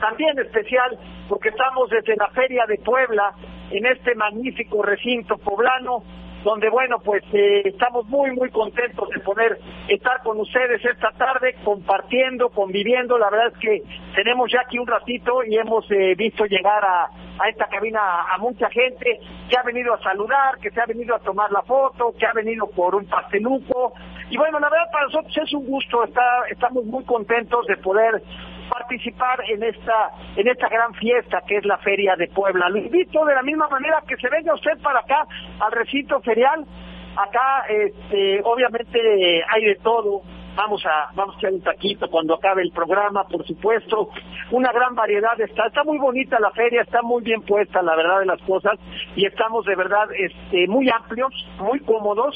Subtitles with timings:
[0.00, 3.34] También especial porque estamos desde la Feria de Puebla
[3.70, 6.02] en este magnífico recinto poblano
[6.44, 9.58] donde bueno pues eh, estamos muy muy contentos de poder
[9.88, 13.82] estar con ustedes esta tarde compartiendo, conviviendo, la verdad es que
[14.14, 18.00] tenemos ya aquí un ratito y hemos eh, visto llegar a, a esta cabina
[18.32, 19.18] a mucha gente
[19.48, 22.32] que ha venido a saludar, que se ha venido a tomar la foto, que ha
[22.32, 23.94] venido por un pasteluco
[24.30, 28.22] y bueno la verdad para nosotros es un gusto, está, estamos muy contentos de poder
[28.68, 32.68] participar en esta en esta gran fiesta que es la Feria de Puebla.
[32.68, 35.26] Lo invito de la misma manera que se venga usted para acá
[35.60, 36.64] al recinto ferial.
[37.16, 40.22] Acá este obviamente hay de todo.
[40.56, 44.10] Vamos a vamos a echar un taquito cuando acabe el programa, por supuesto.
[44.50, 48.20] Una gran variedad está está muy bonita la feria, está muy bien puesta la verdad
[48.20, 48.74] de las cosas
[49.14, 52.34] y estamos de verdad este muy amplios, muy cómodos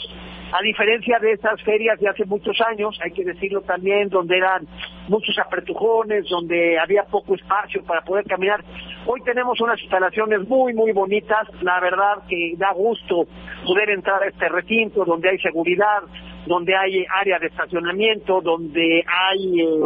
[0.52, 4.68] a diferencia de esas ferias de hace muchos años, hay que decirlo también, donde eran
[5.08, 8.62] muchos apretujones, donde había poco espacio para poder caminar.
[9.06, 13.26] Hoy tenemos unas instalaciones muy, muy bonitas, la verdad que da gusto
[13.66, 16.02] poder entrar a este recinto donde hay seguridad,
[16.46, 19.60] donde hay área de estacionamiento, donde hay...
[19.60, 19.80] Eh,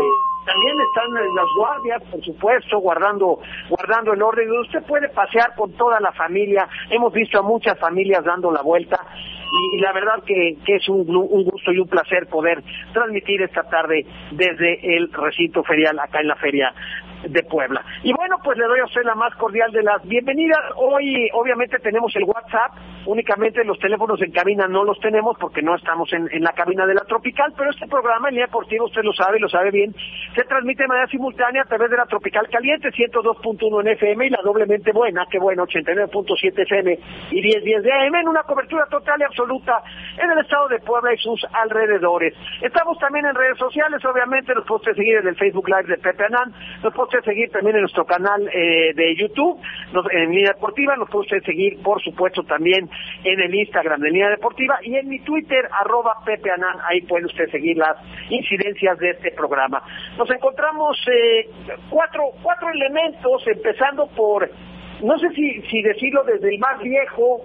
[0.47, 4.49] también están las guardias, por supuesto, guardando guardando el orden.
[4.61, 6.69] Usted puede pasear con toda la familia.
[6.89, 8.97] Hemos visto a muchas familias dando la vuelta
[9.53, 12.63] y, y la verdad que, que es un, un, gusto y un placer poder
[12.93, 16.73] transmitir esta tarde desde el recinto ferial acá en la feria
[17.29, 17.85] de Puebla.
[18.03, 20.61] Y bueno, pues le doy a usted la más cordial de las bienvenidas.
[20.77, 22.73] Hoy obviamente tenemos el WhatsApp,
[23.07, 26.95] únicamente los teléfonos en cabina no los tenemos porque no estamos en, la cabina de
[26.95, 29.95] la Tropical, pero este programa en línea deportiva, usted lo sabe, lo sabe bien,
[30.35, 34.31] se transmite de manera simultánea a través de la Tropical Caliente, 102.1 en FM y
[34.31, 36.99] la doblemente buena, que bueno, 89.7 FM
[37.31, 41.13] y 10.10 de AM, en una cobertura total y absoluta en el estado de Puebla
[41.13, 42.35] y sus alrededores.
[42.63, 46.25] Estamos también en redes sociales, obviamente nos puede seguir en el Facebook Live de Pepe
[46.25, 46.53] Anán,
[46.83, 49.61] nos puede seguir también en nuestro canal eh, de YouTube,
[50.11, 52.89] en Línea Deportiva, nos puede usted seguir, por supuesto, también
[53.25, 57.27] en el Instagram de Línea Deportiva y en mi Twitter, arroba Pepe Anán, ahí puede
[57.27, 57.97] usted seguir las
[58.31, 59.83] incidencias de este programa.
[60.17, 61.51] Nos encontramos eh,
[61.91, 64.49] cuatro, cuatro elementos, empezando por,
[65.03, 67.45] no sé si, si decirlo desde el más viejo,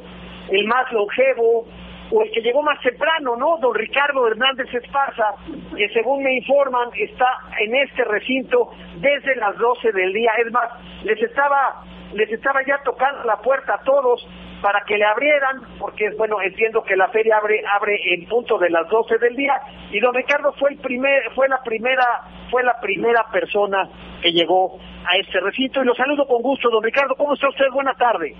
[0.52, 1.66] el más longevo,
[2.12, 3.58] o el que llegó más temprano, ¿no?
[3.58, 5.36] Don Ricardo Hernández Esparza,
[5.76, 7.26] que según me informan está
[7.60, 10.32] en este recinto desde las 12 del día.
[10.46, 10.70] Es más,
[11.04, 11.84] les estaba,
[12.14, 14.28] les estaba ya tocando la puerta a todos
[14.62, 18.70] para que le abrieran, porque bueno, entiendo que la feria abre, abre en punto de
[18.70, 19.54] las 12 del día,
[19.92, 22.06] y don Ricardo fue el primer, fue la primera,
[22.50, 23.90] fue la primera persona
[24.22, 27.16] que llegó a este recinto y lo saludo con gusto, don Ricardo.
[27.16, 27.66] ¿Cómo está usted?
[27.74, 28.36] Buena tarde.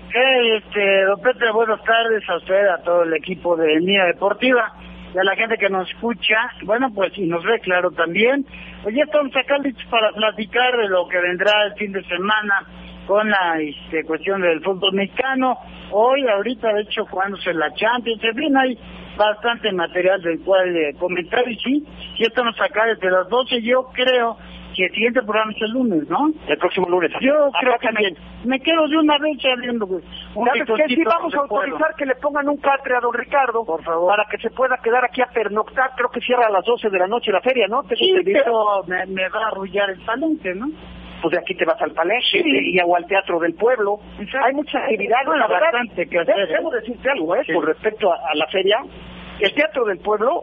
[0.54, 4.72] este, don Pepe, buenas tardes a usted, a todo el equipo de Mía Deportiva
[5.12, 6.36] y a la gente que nos escucha.
[6.62, 8.46] Bueno, pues y nos ve claro también.
[8.82, 12.66] Pues ya estamos acá listos para platicar de lo que vendrá el fin de semana
[13.12, 15.58] con la este, cuestión del fútbol mexicano.
[15.90, 18.78] Hoy, ahorita, de hecho, jugándose la Champions, en fin, hay
[19.18, 21.84] bastante material del cual eh, comentar y sí,
[22.18, 23.60] ya estamos acá desde las 12.
[23.60, 24.38] Yo creo
[24.74, 26.30] que el siguiente programa es el lunes, ¿no?
[26.48, 27.12] El próximo lunes.
[27.20, 28.14] Yo creo que me,
[28.46, 30.02] me, quedo de una vez abriendo pues,
[30.34, 30.94] un ¿Sabes qué?
[30.94, 34.24] Sí, vamos a autorizar que le pongan un catre a don Ricardo, por favor, para
[34.30, 35.90] que se pueda quedar aquí a pernoctar.
[35.98, 37.82] Creo que cierra a las 12 de la noche la feria, ¿no?
[37.94, 40.70] sí, pero me, me, va a arrullar el palenque, ¿no?
[41.22, 44.00] Pues de aquí te vas al palenque y al Teatro del Pueblo.
[44.44, 45.24] Hay mucha actividad.
[45.24, 46.48] Bueno, bastante que hacer.
[46.48, 46.80] Debo ¿eh?
[46.80, 47.42] decirte algo, ¿eh?
[47.54, 48.78] Con respecto a la feria,
[49.38, 50.42] el Teatro del Pueblo,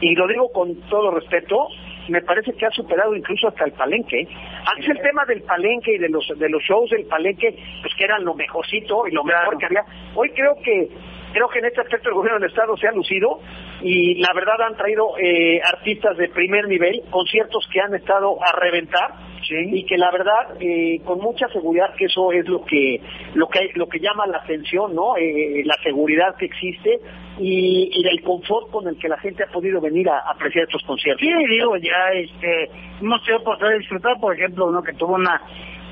[0.00, 1.68] y lo digo con todo respeto,
[2.08, 4.28] me parece que ha superado incluso hasta el palenque.
[4.64, 8.04] Antes el tema del palenque y de los de los shows del palenque, pues que
[8.04, 9.84] eran lo mejorcito y lo mejor que había.
[10.14, 10.88] Hoy creo que
[11.32, 13.40] creo que en este aspecto el gobierno del estado se ha lucido
[13.82, 18.58] y la verdad han traído eh, artistas de primer nivel, conciertos que han estado a
[18.58, 23.00] reventar y que la verdad eh, con mucha seguridad que eso es lo que
[23.34, 25.16] lo que lo que llama la atención, ¿no?
[25.16, 26.98] Eh, la seguridad que existe
[27.38, 30.82] y, y el confort con el que la gente ha podido venir a, apreciar estos
[30.82, 31.20] conciertos.
[31.20, 32.70] Sí, digo, ya este,
[33.00, 35.40] hemos tenido oportunidad disfrutar, por ejemplo, uno que tuvo una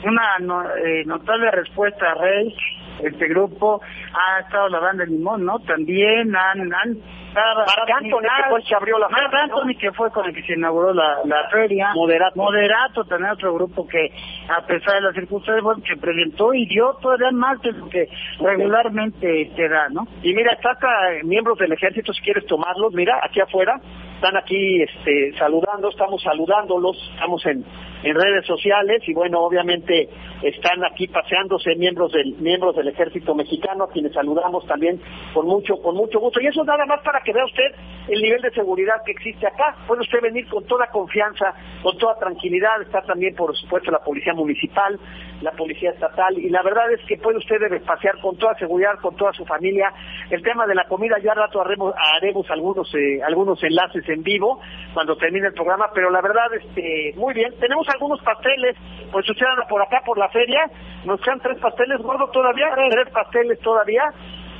[0.04, 0.38] una
[1.06, 2.54] notable respuesta a Rey
[3.02, 3.80] este grupo,
[4.12, 5.60] ha estado la banda de Limón, ¿no?
[5.60, 6.72] También han...
[6.74, 10.34] han Marc Anthony, que fue el que abrió la Marc Anthony, que fue con el
[10.34, 11.90] que se inauguró la, la feria.
[11.94, 12.36] Moderato.
[12.36, 14.12] Moderato, también otro grupo que,
[14.48, 18.08] a pesar de las circunstancias, bueno, se presentó y dio todavía más de lo que
[18.40, 20.06] regularmente te da, ¿no?
[20.22, 20.88] Y mira, está acá
[21.24, 23.80] miembros del ejército, si quieres tomarlos, mira, aquí afuera,
[24.14, 27.64] están aquí este, saludando, estamos saludándolos, estamos en,
[28.04, 30.08] en redes sociales y bueno, obviamente
[30.42, 35.00] están aquí paseándose miembros del miembros del ejército mexicano, a quienes saludamos también
[35.32, 36.40] con mucho con mucho gusto.
[36.40, 37.74] Y eso nada más para que vea usted
[38.08, 39.74] el nivel de seguridad que existe acá.
[39.86, 42.82] Puede usted venir con toda confianza, con toda tranquilidad.
[42.82, 45.00] Está también, por supuesto, la policía municipal,
[45.40, 47.56] la policía estatal y la verdad es que puede usted
[47.86, 49.90] pasear con toda seguridad, con toda su familia.
[50.28, 54.60] El tema de la comida ya rato haremos, haremos algunos eh, algunos enlaces en vivo
[54.92, 57.52] cuando termine el programa, pero la verdad este muy bien.
[57.58, 58.76] Tenemos algunos pasteles,
[59.10, 60.70] pues anda por acá por la feria,
[61.04, 64.12] nos quedan tres pasteles gordos todavía, tres pasteles todavía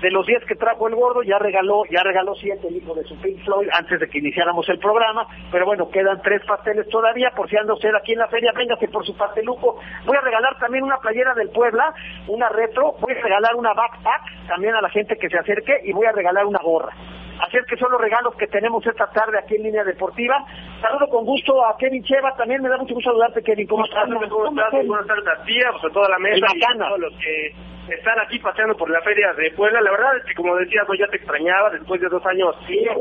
[0.04, 3.04] de los 10 que trajo el gordo, ya regaló, ya regaló siete el hijo de
[3.04, 7.30] su Pink Floyd antes de que iniciáramos el programa, pero bueno, quedan tres pasteles todavía,
[7.30, 9.80] por si anda usted aquí en la feria, véngase por su pasteluco.
[10.04, 11.94] Voy a regalar también una playera del Puebla,
[12.28, 15.92] una retro, voy a regalar una backpack también a la gente que se acerque y
[15.92, 16.92] voy a regalar una gorra.
[17.40, 20.44] Así es que son los regalos que tenemos esta tarde aquí en línea deportiva.
[20.80, 23.66] Saludo con gusto a Kevin Cheva, también me da mucho gusto saludarte, Kevin.
[23.66, 24.04] ¿Cómo, estás?
[24.04, 24.86] ¿Cómo estás?
[24.86, 27.54] Buenas tardes a ti, pues, a toda la mesa y a todos los que
[27.88, 29.80] están aquí paseando por la feria de Puebla.
[29.80, 32.54] La verdad es que, como decías, pues ya te extrañaba después de dos años,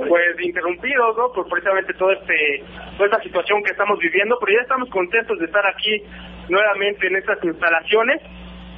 [0.08, 1.32] pues interrumpidos, ¿no?
[1.32, 2.64] Por precisamente todo este,
[2.98, 6.04] toda esta situación que estamos viviendo, pero ya estamos contentos de estar aquí
[6.50, 8.22] nuevamente en estas instalaciones.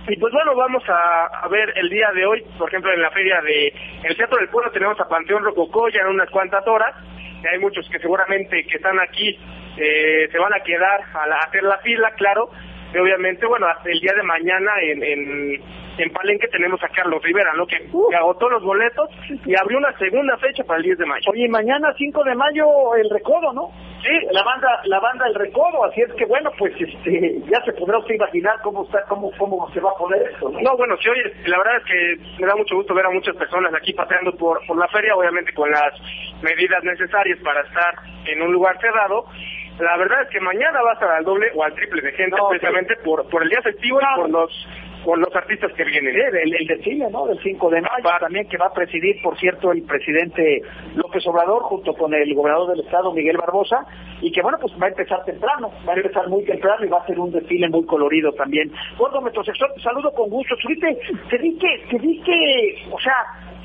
[0.08, 3.42] Y pues bueno, vamos a, ver el día de hoy, por ejemplo, en la feria
[3.42, 6.96] de el Teatro del Pueblo tenemos a Panteón Rococó ya en unas cuantas horas.
[7.44, 9.38] Y hay muchos que seguramente que están aquí
[9.78, 12.50] eh, se van a quedar a, hacer la fila, claro.
[12.94, 15.62] Y obviamente, bueno, hasta el día de mañana en, en
[15.98, 17.66] en Palenque tenemos a Carlos Rivera, ¿no?
[17.66, 17.78] Que,
[18.16, 19.10] agotó los boletos
[19.46, 21.32] y abrió una segunda fecha para el 10 de mayo.
[21.32, 23.72] Oye, mañana 5 de mayo el recodo, ¿no?
[24.06, 27.74] Sí, la banda, la banda El Recodo, así es que bueno, pues este, ya se
[27.74, 30.52] podrá usted imaginar cómo está, cómo, cómo se va a poder esto.
[30.52, 30.78] ¿no?
[30.78, 33.74] bueno, sí, oye, la verdad es que me da mucho gusto ver a muchas personas
[33.74, 35.92] aquí paseando por, por la feria, obviamente con las
[36.44, 37.96] medidas necesarias para estar
[38.28, 39.26] en un lugar cerrado.
[39.80, 42.38] La verdad es que mañana va a estar al doble o al triple de gente,
[42.48, 44.68] precisamente por, por el día festivo y por los
[45.06, 46.16] con los artistas que vienen.
[46.16, 47.28] el, el desfile, ¿no?
[47.28, 50.64] Del 5 de mayo también que va a presidir, por cierto, el presidente
[50.96, 53.86] López Obrador junto con el gobernador del estado, Miguel Barbosa,
[54.22, 56.98] y que bueno, pues va a empezar temprano, va a empezar muy temprano y va
[56.98, 58.72] a ser un desfile muy colorido también.
[58.98, 60.56] Gordo Metrosexual, te saludo con gusto.
[60.60, 60.98] Subiste,
[61.30, 63.14] te di que, te di que, o sea,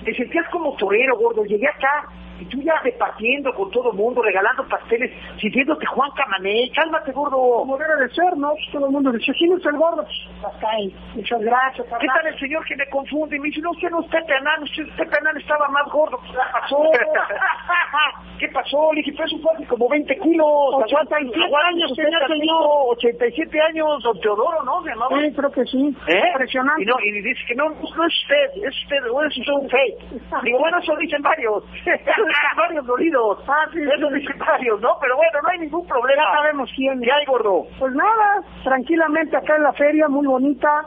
[0.04, 1.44] te sentías como torero, gordo.
[1.44, 2.06] Llegué acá
[2.40, 7.36] y tú ya repartiendo con todo el mundo, regalando pasteles, sintiéndote Juan Camané, cálmate gordo.
[7.36, 8.54] Como debe de ser, ¿no?
[8.72, 10.04] Todo el mundo dice, ¿quién es el gordo?
[10.40, 11.86] Pues, muchas gracias.
[12.00, 13.36] ¿Qué tal el señor que me confunde?
[13.36, 16.18] Y me dice, no, usted no es Pepe Anán, usted, Anán estaba más gordo.
[16.22, 16.82] ¿Qué pasó?
[18.40, 18.90] ¿Qué pasó?
[18.94, 20.48] Le dije, peso fue como 20 kilos.
[20.72, 22.96] 87 años tenía señor.
[22.96, 24.82] 87 años, don Teodoro, ¿no?
[24.82, 25.20] Se llamaba.
[25.20, 25.94] Sí, creo que sí.
[26.08, 26.22] ¿Eh?
[26.32, 26.82] Impresionante.
[26.82, 30.42] Y, no, y dice que no, no es usted, es usted, o es un fake.
[30.42, 31.64] Digo, bueno, eso dicen varios.
[32.56, 33.38] varios dolidos.
[33.48, 34.96] Ah, sí, Eso dicen varios, ¿no?
[35.00, 36.22] Pero bueno, no hay ningún problema.
[36.22, 37.00] Ya sabemos quién.
[37.00, 37.66] ¿Qué hay, gordo?
[37.78, 40.84] Pues nada, tranquilamente acá en la feria, muy bonita.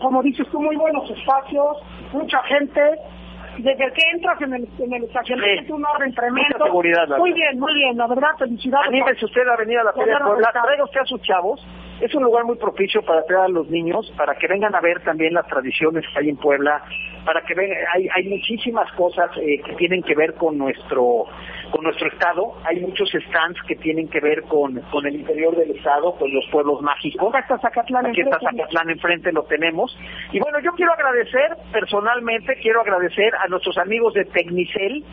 [0.00, 1.76] Como dices tú, muy buenos espacios,
[2.12, 2.98] mucha gente
[3.58, 6.64] desde que entras en el, en el estacionamiento, un orden tremendo.
[6.64, 8.88] seguridad, muy bien, muy bien, la verdad, felicidades.
[8.88, 10.18] Anímese usted a venir a la feria.
[10.18, 11.60] La traiga usted a sus chavos.
[12.00, 15.02] Es un lugar muy propicio para traer a los niños, para que vengan a ver
[15.02, 16.82] también las tradiciones que hay en Puebla,
[17.24, 21.26] para que vean, hay, hay muchísimas cosas eh, que tienen que ver con nuestro
[21.70, 22.54] con nuestro estado.
[22.64, 26.44] Hay muchos stands que tienen que ver con, con el interior del estado, con los
[26.50, 27.28] pueblos mágicos.
[27.28, 29.96] Acá está Zacatlán Aquí está Zacatlán enfrente, lo tenemos.
[30.32, 35.04] Y bueno, yo quiero agradecer, personalmente, quiero agradecer a nuestros amigos de Tecnicel,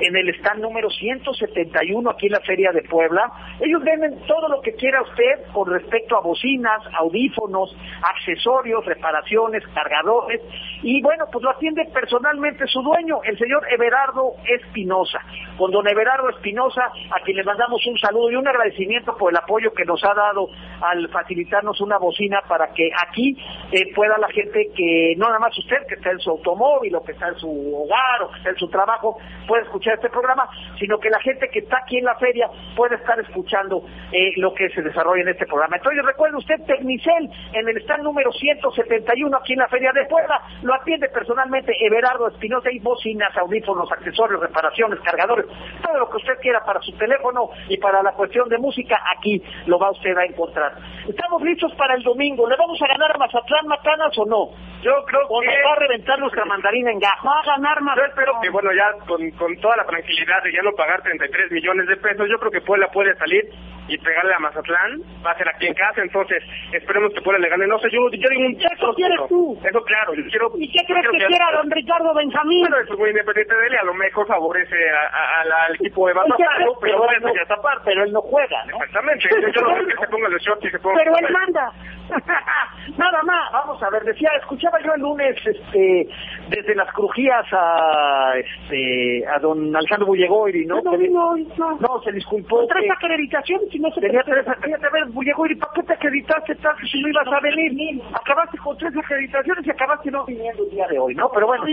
[0.00, 3.30] en el stand número 171 aquí en la Feria de Puebla.
[3.60, 10.40] Ellos venden todo lo que quiera usted con respecto a bocinas, audífonos, accesorios, reparaciones, cargadores.
[10.82, 15.20] Y bueno, pues lo atiende personalmente su dueño, el señor Everardo Espinosa.
[15.56, 19.38] Con don Everardo Espinosa, a quien le mandamos un saludo y un agradecimiento por el
[19.38, 20.48] apoyo que nos ha dado
[20.80, 23.36] al facilitarnos una bocina para que aquí
[23.72, 27.02] eh, pueda la gente que, no nada más usted que está en su automóvil o
[27.02, 30.48] que está en su hogar o que está en su trabajo, pueda escuchar este programa,
[30.78, 34.54] sino que la gente que está aquí en la feria puede estar escuchando eh, lo
[34.54, 35.76] que se desarrolla en este programa.
[35.76, 40.40] Entonces recuerde usted Tecnicel en el stand número 171 aquí en la feria de Puebla,
[40.62, 45.46] lo atiende personalmente Everardo Espinosa y bocinas, audífonos, accesorios, reparaciones, cargadores,
[45.82, 49.42] todo lo que usted quiera para su teléfono y para la cuestión de música, aquí
[49.66, 50.74] lo va usted a encontrar.
[51.08, 54.50] Estamos listos para el domingo, ¿le vamos a ganar a Mazatlán Matanas o no?
[54.82, 55.62] Yo creo que...
[55.64, 57.26] va a reventar nuestra mandarina en gajo.
[57.26, 57.96] Va a ganar más.
[57.96, 61.52] Yo espero que, bueno, ya con, con toda la tranquilidad de ya no pagar 33
[61.52, 63.44] millones de pesos, yo creo que Puebla puede salir
[63.88, 66.42] y pegarle a Mazatlán, va a ser aquí en casa, entonces
[66.72, 67.66] esperemos que Puebla le gane.
[67.66, 69.58] No sé, yo, yo digo un Eso quieres tú.
[69.62, 70.50] Eso claro, yo quiero...
[70.58, 72.62] ¿Y qué crees que, quiera don Ricardo Benjamín?
[72.62, 76.14] Bueno, eso es muy independiente de él y a lo mejor favorece al equipo de
[76.14, 77.82] Mazatlán, pero, bueno, ya está parte.
[77.84, 78.76] Pero él no juega, ¿no?
[78.76, 80.96] Exactamente, yo, no creo que se ponga el short y se ponga...
[80.98, 81.72] Pero él manda.
[82.96, 86.08] Nada más, vamos a ver, decía, escuchaba yo el lunes este
[86.48, 90.80] desde las crujías a este a don Alejandro Bullegoiri, ¿no?
[90.82, 92.02] No, no, no, no.
[92.02, 92.66] se disculpó.
[92.66, 94.84] Tres acreditaciones y no se Tenía tres acreditaciones.
[94.84, 98.02] A ver, Bullegoiri, ¿para qué te acreditaste tanto si no ibas a venir?
[98.12, 101.30] Acabaste con tres acreditaciones y acabaste no viniendo el día de hoy, ¿no?
[101.30, 101.64] Pero bueno,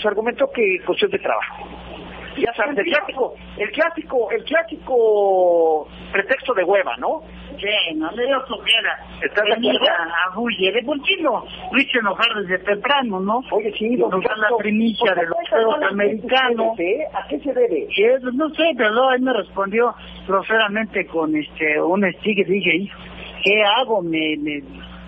[0.00, 1.91] se argumentó que cuestión de trabajo
[2.36, 7.22] ya sabes, el clásico, el clásico, el clásico pretexto de hueva, ¿no?
[7.58, 8.98] Sí, no le dio flojera.
[9.22, 9.86] ¿Estás de acuerdo?
[9.88, 13.42] A Bulle, de bolsillo, lo hice enojar desde temprano, ¿no?
[13.50, 16.76] Oye, sí, nos da la primicia de los juegos americanos.
[17.14, 17.88] ¿A qué se debe?
[18.32, 19.94] No sé, pero él me respondió
[20.26, 22.92] groseramente con este un sticker y dije,
[23.44, 24.02] ¿qué hago?
[24.02, 24.62] Me, me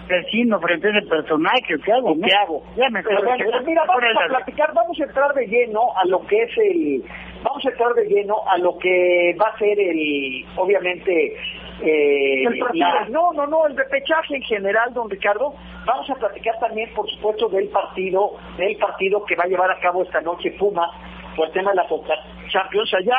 [0.06, 2.14] persino frente a ese personaje, ¿qué hago?
[2.20, 2.62] ¿Qué hago?
[2.76, 6.04] Ya me Pero bueno, pues mira, vamos a platicar, vamos a entrar de lleno a
[6.06, 7.02] lo que es el,
[7.42, 11.36] vamos a entrar de lleno a lo que va a ser el, obviamente,
[11.82, 15.54] eh, El la- no, no, no, el repechaje en general, don Ricardo.
[15.86, 19.78] Vamos a platicar también, por supuesto, del partido, del partido que va a llevar a
[19.80, 20.88] cabo esta noche Puma
[21.36, 22.14] por el tema de la Coca
[22.48, 23.16] Champions allá,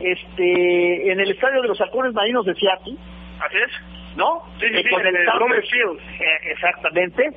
[0.00, 2.94] este, en el estadio de los halcones marinos de Seattle,
[3.40, 3.95] Así es.
[4.16, 4.42] ¿No?
[4.58, 5.26] Sí, sí, Eh, sí, con en el.
[5.38, 5.98] Romer Field.
[5.98, 7.30] Eh, exactamente.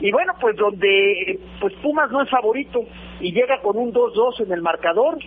[0.00, 2.84] Y bueno, pues donde pues Pumas no es favorito
[3.20, 5.18] y llega con un 2-2 en el marcador.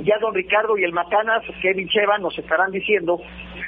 [0.00, 3.20] Ya don Ricardo y el Macanas, Kevin Cheva, nos estarán diciendo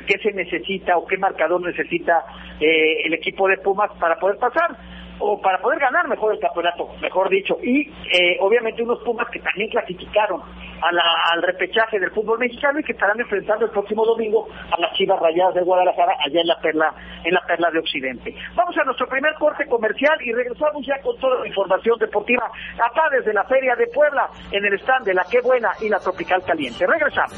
[0.07, 2.25] qué se necesita o qué marcador necesita
[2.61, 4.77] eh, el equipo de Pumas para poder pasar.
[5.21, 7.57] O para poder ganar mejor el campeonato, mejor dicho.
[7.63, 10.43] Y eh, obviamente unos Pumas que también clasificaron
[10.83, 15.21] al repechaje del fútbol mexicano y que estarán enfrentando el próximo domingo a las Chivas
[15.21, 18.35] Rayadas de Guadalajara allá en la perla en la perla de Occidente.
[18.55, 22.47] Vamos a nuestro primer corte comercial y regresamos ya con toda la información deportiva
[22.79, 25.99] acá desde la Feria de Puebla en el stand de la Qué Buena y la
[25.99, 26.87] Tropical Caliente.
[26.87, 27.37] Regresamos.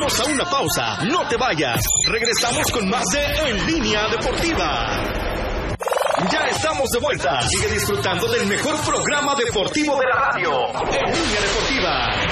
[0.00, 1.78] Vamos a una pausa, no te vayas.
[2.08, 4.98] Regresamos con más de En Línea Deportiva.
[6.32, 7.42] Ya estamos de vuelta.
[7.42, 10.68] Sigue disfrutando del mejor programa deportivo de la radio.
[10.70, 12.30] En Línea Deportiva.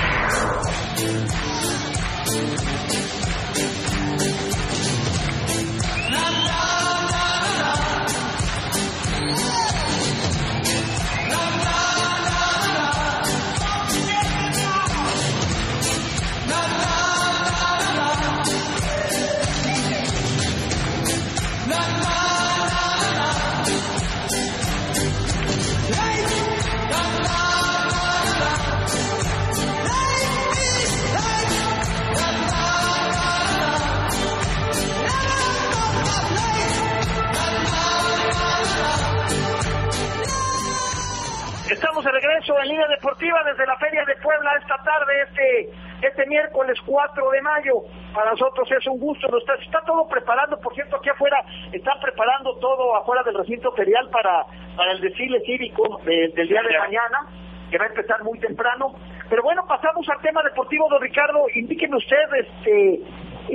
[42.48, 47.30] Regreso en línea deportiva desde la Feria de Puebla esta tarde, este este miércoles 4
[47.30, 47.74] de mayo.
[48.14, 49.26] Para nosotros es un gusto.
[49.36, 54.08] Está, está todo preparando, por cierto, aquí afuera están preparando todo afuera del recinto ferial
[54.10, 54.44] para,
[54.76, 57.26] para el desfile cívico del día de mañana,
[57.70, 58.94] que va a empezar muy temprano.
[59.28, 61.46] Pero bueno, pasamos al tema deportivo, don Ricardo.
[61.54, 63.00] Indíqueme usted este,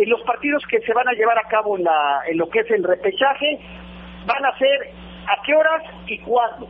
[0.05, 2.71] los partidos que se van a llevar a cabo en, la, en lo que es
[2.71, 3.59] el repechaje.
[4.25, 4.91] Van a ser
[5.27, 6.67] a qué horas y cuándo.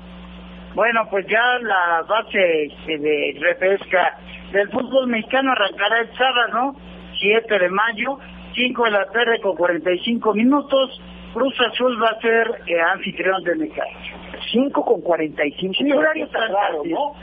[0.76, 4.18] Bueno, pues ya la base de repesca
[4.52, 6.76] del fútbol mexicano arrancará el sábado,
[7.20, 8.18] 7 de mayo,
[8.56, 11.02] 5 de la tarde con 45 minutos.
[11.34, 14.40] Cruz Azul va a ser eh, anfitrión de Necaxa.
[14.52, 15.74] 5 con 45.
[15.78, 17.16] Sí, horario tan raro, ¿no?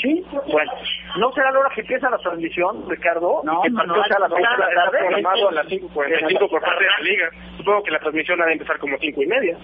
[0.00, 0.72] Sí, bueno,
[1.18, 3.40] ¿no será la hora que empieza la transmisión, Ricardo?
[3.44, 4.98] No, no, no, a las 6 de la tarde.
[4.98, 7.30] programado a las 5.45 por parte de la liga.
[7.56, 9.56] Supongo que la transmisión ha de empezar como 5 y media.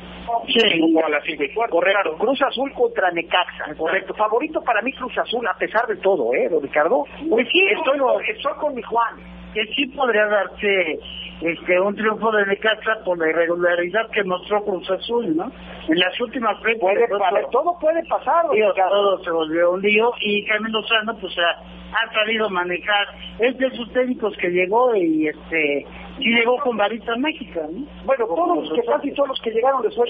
[0.47, 0.95] Sí.
[0.95, 1.77] O a las 5 y cuarto.
[1.77, 2.17] Correcto.
[2.19, 3.75] Cruz Azul contra Necaxa.
[3.77, 4.15] Correcto.
[4.15, 7.05] Favorito para mí Cruz Azul, a pesar de todo, ¿eh, don Ricardo?
[7.29, 7.99] Pues sí, Estoy,
[8.29, 9.40] estoy con mi Juan.
[9.55, 10.99] Que sí podría darse
[11.41, 15.51] este un triunfo de Necaxa por la irregularidad que mostró Cruz Azul, ¿no?
[15.89, 17.07] En las últimas fechas Puede,
[17.51, 18.91] todo puede pasar, Ricardo.
[18.91, 21.63] todo se volvió un lío y Jaime Lozano pues ha,
[21.97, 23.09] ha sabido manejar
[23.39, 25.87] es de sus técnicos que llegó y este
[26.19, 27.87] sí llegó con varita mágica, ¿no?
[28.05, 30.05] Bueno, todos los que casi todos los que llegaron de su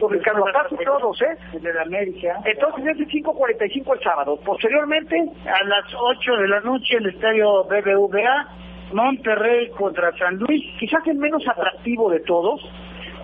[0.00, 1.58] don Ricardo, casi todos, ¿eh?
[1.58, 2.38] de la América.
[2.44, 4.38] Entonces es de 5.45 el sábado.
[4.44, 8.48] Posteriormente, A las 8 de la noche el estadio BBVA,
[8.92, 10.62] Monterrey contra San Luis.
[10.78, 12.60] quizás el menos atractivo de todos,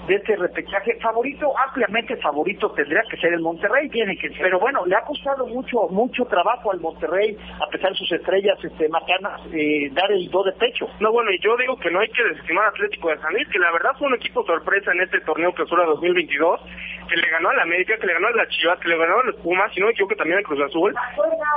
[0.07, 4.39] de este repechaje, favorito, ampliamente favorito tendría que ser el Monterrey, tiene que ser.
[4.43, 8.59] Pero bueno, le ha costado mucho mucho trabajo al Monterrey, a pesar de sus estrellas
[8.63, 10.89] este, macanas, eh, dar el do de pecho.
[10.99, 13.59] No, bueno, y yo digo que no hay que desestimar Atlético de San Luis, que
[13.59, 16.61] la verdad fue un equipo sorpresa en este torneo clausura 2022,
[17.13, 19.21] que le ganó a la América, que le ganó a las Chivas, que le ganó
[19.21, 20.95] a los Pumas, y no me equivoco también al Cruz Azul,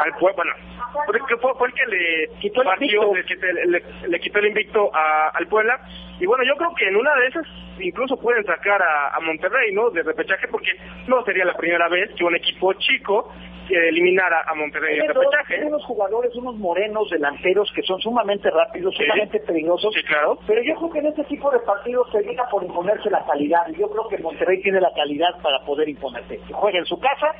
[0.03, 0.53] al Puebla, bueno,
[1.05, 3.15] fue, que fue, fue el que le Quitó el partió, invicto.
[3.15, 5.79] le, quitó el- le- le quitó el invicto a- al Puebla,
[6.19, 7.45] y bueno, yo creo que en una de esas
[7.79, 9.89] incluso pueden sacar a, a Monterrey, ¿no?
[9.91, 10.71] De repechaje, porque
[11.07, 13.33] no sería la primera vez que un equipo chico
[13.69, 15.55] eh, eliminara a Monterrey en repechaje.
[15.55, 19.03] tiene unos jugadores, unos morenos delanteros que son sumamente rápidos, Sí.
[19.03, 19.93] sumamente peligrosos.
[19.93, 20.37] Sí, claro.
[20.47, 23.67] Pero yo creo que en este tipo de partidos termina por imponerse la calidad.
[23.69, 26.39] Y yo creo que Monterrey tiene la calidad para poder imponerse.
[26.51, 27.33] Juega en su casa,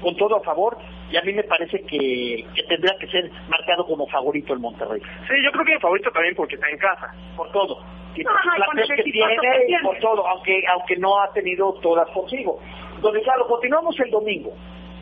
[0.00, 0.78] con todo a favor,
[1.10, 5.00] y a mí me parece que, que tendría que ser marcado como favorito el Monterrey.
[5.28, 7.12] Sí, yo creo que el favorito también porque está en casa.
[7.36, 7.82] Por todo.
[8.16, 9.82] Y No, por no, que equipazo tiene, que y tiene.
[9.84, 12.58] por todo, aunque, aunque no ha tenido todas consigo.
[13.00, 14.52] Don Ricardo, continuamos el domingo.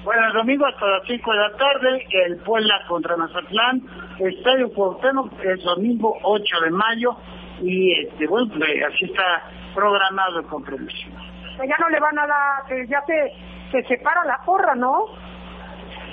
[0.05, 3.83] Bueno, el domingo hasta las 5 de la tarde, el Puebla contra Mazatlán,
[4.19, 7.17] Estadio Cuauhtémoc, es domingo 8 de mayo,
[7.61, 9.43] y este, bueno, pues así está
[9.75, 11.09] programado el compromiso.
[11.59, 13.33] ya no le van a dar, ya se,
[13.73, 15.07] se separa la porra, ¿no?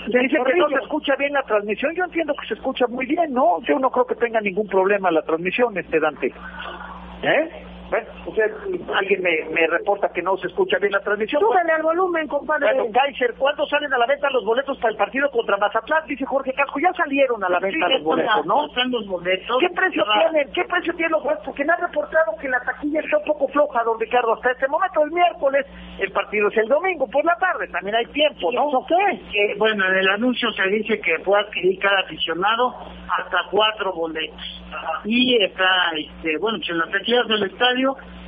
[0.07, 1.95] Del Dicen que no se escucha bien la transmisión.
[1.95, 3.59] Yo entiendo que se escucha muy bien, ¿no?
[3.63, 6.31] Yo no creo que tenga ningún problema la transmisión, este Dante.
[7.23, 7.64] ¿Eh?
[7.89, 8.51] Bueno, usted,
[8.93, 11.41] alguien me, me reporta que no se escucha bien la transmisión.
[11.41, 12.73] Súbele al volumen, compadre.
[12.73, 16.05] Bueno, Kaiser, ¿cuándo salen a la venta los boletos para el partido contra Mazatlán?
[16.07, 18.65] Dice Jorge Casco, ya salieron a la venta los boletos, ¿no?
[18.65, 19.57] Están los boletos.
[19.59, 20.51] ¿Qué precio tienen?
[20.53, 21.45] ¿Qué precio tienen los boletos?
[21.45, 24.67] Porque me han reportado que la taquilla está un poco floja, don Ricardo, hasta este
[24.67, 25.65] momento, el miércoles,
[25.99, 28.69] el partido es el domingo, por la tarde, también hay tiempo, ¿no?
[28.69, 29.15] ¿Eso qué?
[29.15, 32.75] Eh, bueno, en el anuncio se dice que puede adquirir cada aficionado
[33.17, 34.63] hasta cuatro boletos.
[35.05, 37.74] Y está, este, bueno, pues en las taquillas del estadio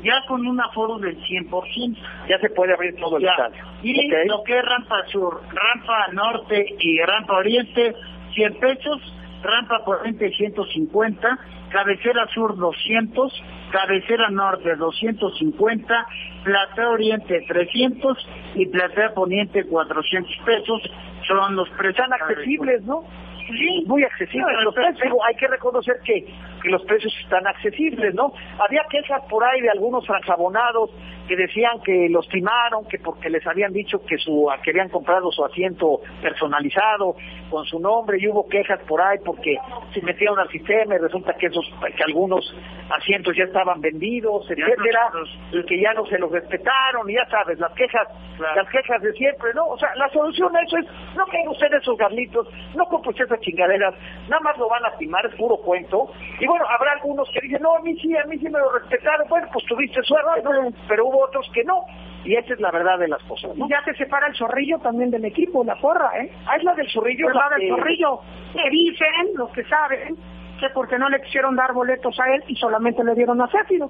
[0.04, 1.98] ya con un aforo del 100%.
[2.30, 3.32] Ya se puede abrir todo el Ya.
[3.32, 3.64] estadio.
[3.84, 7.96] Y lo que es rampa sur, rampa norte y rampa oriente,
[8.34, 16.06] 100 pesos, rampa poniente 150, cabecera sur 200, cabecera norte 250,
[16.44, 18.18] platea oriente 300
[18.56, 20.82] y platea poniente 400 pesos.
[21.28, 23.04] Son los precios Están accesibles, ¿no?
[23.48, 25.14] Sí, muy accesibles No, los precios.
[25.26, 26.26] Hay que reconocer que,
[26.62, 28.34] que los precios están accesibles, ¿no?
[28.60, 30.92] Había quejas por ahí de algunos franjabonados
[31.28, 35.32] que decían que los timaron, que porque les habían dicho que su que habían comprado
[35.32, 37.16] su asiento personalizado
[37.50, 39.58] con su nombre y hubo quejas por ahí porque
[39.94, 42.46] se metieron al sistema y resulta que esos que algunos
[42.90, 45.12] asientos ya estaban vendidos, etcétera,
[45.52, 48.08] y que ya no se los respetaron y ya sabes las quejas,
[48.40, 49.68] las quejas de siempre, ¿no?
[49.68, 53.46] O sea, la solución a eso es no caigan ustedes esos garlitos, no compren esas
[53.46, 53.94] chingaderas,
[54.30, 56.12] nada más lo van a timar, es puro cuento.
[56.40, 58.72] Y bueno, habrá algunos que dicen, no, a mí sí, a mí sí me lo
[58.72, 60.42] respetaron, bueno, pues tuviste suerte,
[60.88, 61.86] pero hubo otros que no.
[62.26, 63.66] Y esa es la verdad de las cosas, ¿no?
[63.66, 66.30] Y ya se separa el zorrillo también del equipo, la porra, ¿eh?
[66.46, 67.30] Ah, es la del zorrillo.
[67.30, 68.20] Es la la del que- zorrillo.
[68.54, 70.16] Que dicen, los que saben,
[70.60, 73.90] que porque no le quisieron dar boletos a él y solamente le dieron a Céfiro.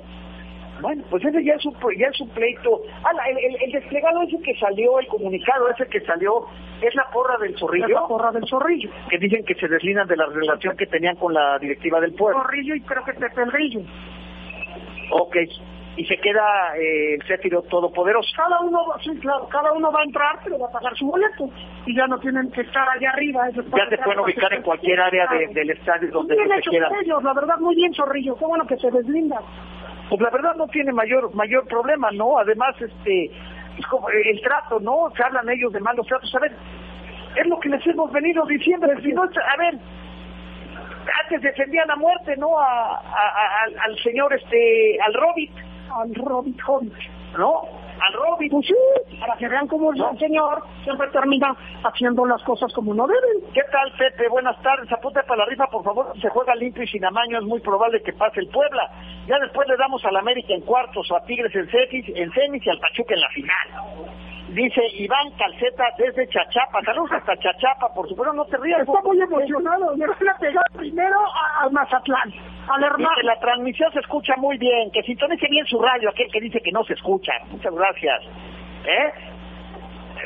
[0.82, 2.82] Bueno, pues ese ya es un, ya es un pleito.
[3.04, 6.46] Ah, el, el- el desplegado ese que salió, el comunicado ese que salió,
[6.82, 8.90] es la porra del Es zorrillo, la porra del zorrillo.
[9.10, 12.42] que dicen que se deslindan de la relación que tenían con la directiva del pueblo.
[12.42, 13.80] Zorrillo y creo que Pepe el Grillo.
[15.12, 15.36] Ok,
[15.96, 16.44] y se queda
[16.78, 18.30] eh, el Céfiro todopoderoso.
[18.36, 21.08] Cada uno, va- sí, claro, cada uno va a entrar, pero va a pagar su
[21.08, 21.50] boleto.
[21.88, 23.50] Y ya no tienen que estar allá arriba.
[23.50, 27.04] ellos Ya se pueden ubicar en cualquier área de- del estadio donde Bien se por
[27.04, 28.36] ellos, la verdad, muy bien, Zorrillo.
[28.36, 29.40] Qué bueno que se deslinda.
[30.10, 32.38] Pues la verdad no tiene mayor mayor problema, ¿no?
[32.38, 33.26] Además, este,
[33.78, 35.10] es como el trato, ¿no?
[35.16, 36.34] Se hablan ellos de malos tratos.
[36.36, 36.54] A ver,
[37.36, 38.88] es lo que les hemos venido diciendo.
[39.04, 39.76] Si no, a ver,
[41.24, 42.58] antes defendían a muerte, ¿no?
[42.58, 45.52] A, a- a- al, al señor, este, al Robit,
[46.02, 46.94] Al Robit Hobbit.
[47.38, 47.62] ¿no?
[48.00, 48.52] Al Robit.
[48.52, 53.08] Pues sí, para que vean cómo el señor siempre termina haciendo las cosas como no
[53.08, 53.52] deben.
[53.54, 54.30] ¿Qué tal, Pepe?
[54.30, 54.92] Buenas tardes.
[54.92, 56.14] Apunta para la rifa, por favor.
[56.22, 57.40] Se juega limpio y sin amaño.
[57.40, 58.90] Es muy probable que pase el Puebla.
[59.28, 62.70] Ya después le damos al América en cuartos, a Tigres en semis, en semis y
[62.70, 64.27] al Pachuca en la final.
[64.50, 66.82] Dice Iván Calceta desde Chachapa.
[66.84, 68.34] Saludos hasta Chachapa, por supuesto.
[68.34, 68.82] No te rías.
[68.82, 69.96] Está muy emocionado.
[69.96, 72.34] Le van a pegar primero a, a Mazatlán,
[72.68, 73.10] al hermano.
[73.16, 74.90] Dice, la transmisión se escucha muy bien.
[74.92, 77.34] Que sintonice bien su radio, aquel que dice que no se escucha.
[77.52, 78.24] Muchas gracias.
[78.86, 79.12] ¿Eh?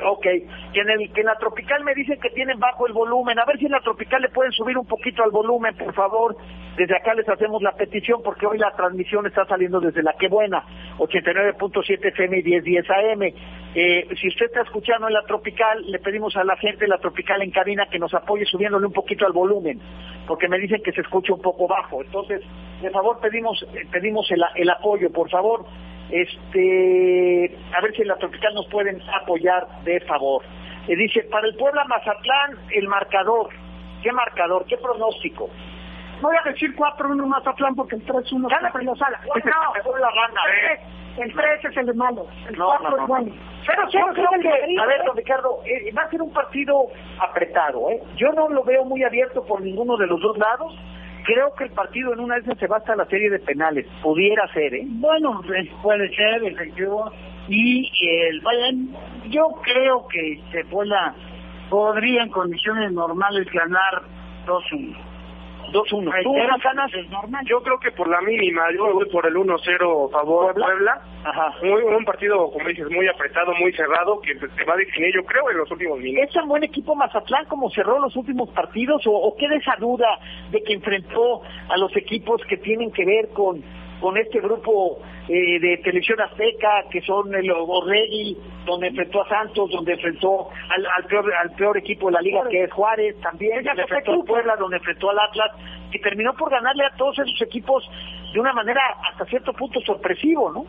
[0.04, 3.38] Ok, que en, el, que en la tropical me dicen que tienen bajo el volumen.
[3.40, 6.36] A ver si en la tropical le pueden subir un poquito al volumen, por favor.
[6.76, 10.30] Desde acá les hacemos la petición porque hoy la transmisión está saliendo desde la que
[10.30, 10.64] buena,
[10.98, 13.22] 89.7 FM y 1010 AM.
[13.74, 16.98] Eh, si usted está escuchando en la tropical, le pedimos a la gente de la
[16.98, 19.80] tropical en cabina que nos apoye subiéndole un poquito al volumen,
[20.28, 22.02] porque me dicen que se escucha un poco bajo.
[22.02, 22.42] Entonces,
[22.82, 25.66] de favor pedimos eh, pedimos el, el apoyo, por favor.
[26.12, 30.44] Este, a ver si en la tropical nos pueden apoyar de favor.
[30.88, 33.50] Eh, dice, para el Puebla Mazatlán, el marcador.
[34.04, 34.66] ¿Qué marcador?
[34.66, 35.50] ¿Qué pronóstico?
[36.22, 39.20] Voy a decir 4-1 Mazatlán porque el 3-1 Gana siempre lo sala.
[39.28, 40.80] Marcador la ¿eh?
[41.18, 42.28] El 3 es el de malo.
[42.48, 43.04] El No, 4 no, no.
[43.04, 43.32] es bueno.
[43.66, 45.04] Pero yo creo que, Madrid, a ver, ¿eh?
[45.06, 46.88] don Ricardo, eh, va a ser un partido
[47.20, 48.02] apretado, ¿eh?
[48.16, 50.74] Yo no lo veo muy abierto por ninguno de los dos lados.
[51.24, 53.86] Creo que el partido en una de esas se va hasta la serie de penales.
[54.02, 54.84] Pudiera ser, ¿eh?
[54.86, 57.12] Bueno, pues, puede ser, efectivo.
[57.48, 57.90] Y
[58.30, 58.96] el Bayern,
[59.30, 61.16] yo creo que se Puebla
[61.70, 64.04] podría en condiciones normales ganar
[64.46, 65.11] 2-1.
[65.72, 66.24] 2-1.
[66.24, 66.36] ¿Tú.
[67.46, 70.66] Yo creo que por la mínima, yo voy por el 1-0 favor ¿Puebla?
[70.66, 71.02] Puebla.
[71.24, 71.54] Ajá.
[71.64, 75.24] Muy, un partido, como dices, muy apretado, muy cerrado, que se va a definir, yo
[75.24, 76.28] creo, en los últimos minutos.
[76.28, 80.08] ¿Es tan buen equipo Mazatlán como cerró los últimos partidos o, o queda esa duda
[80.52, 83.64] de que enfrentó a los equipos que tienen que ver con,
[84.02, 88.36] con este grupo eh, de televisión azteca que son el Orregui,
[88.66, 92.42] donde enfrentó a Santos, donde enfrentó al, al peor al peor equipo de la liga
[92.50, 95.52] que es Juárez, también donde enfrentó a Puebla, donde enfrentó al Atlas,
[95.92, 97.88] que terminó por ganarle a todos esos equipos
[98.34, 100.66] de una manera hasta cierto punto sorpresivo, ¿no?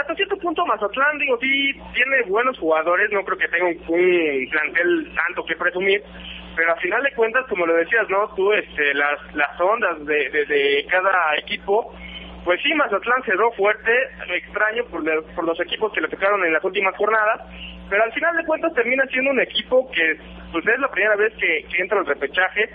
[0.00, 4.48] Hasta cierto punto Mazatlán, digo, sí, tiene buenos jugadores, no creo que tenga un, un
[4.48, 6.00] plantel tanto que presumir,
[6.54, 8.28] pero al final de cuentas, como lo decías, ¿no?
[8.36, 11.92] Tú, este, las, las ondas de, de, de cada equipo,
[12.44, 13.90] pues sí, Mazatlán cerró fuerte,
[14.34, 17.40] extraño por, los equipos que le tocaron en las últimas jornadas,
[17.88, 20.18] pero al final de cuentas termina siendo un equipo que
[20.52, 22.68] pues es la primera vez que, entra al repechaje,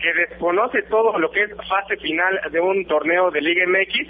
[0.00, 4.08] que desconoce todo lo que es fase final de un torneo de Liga MX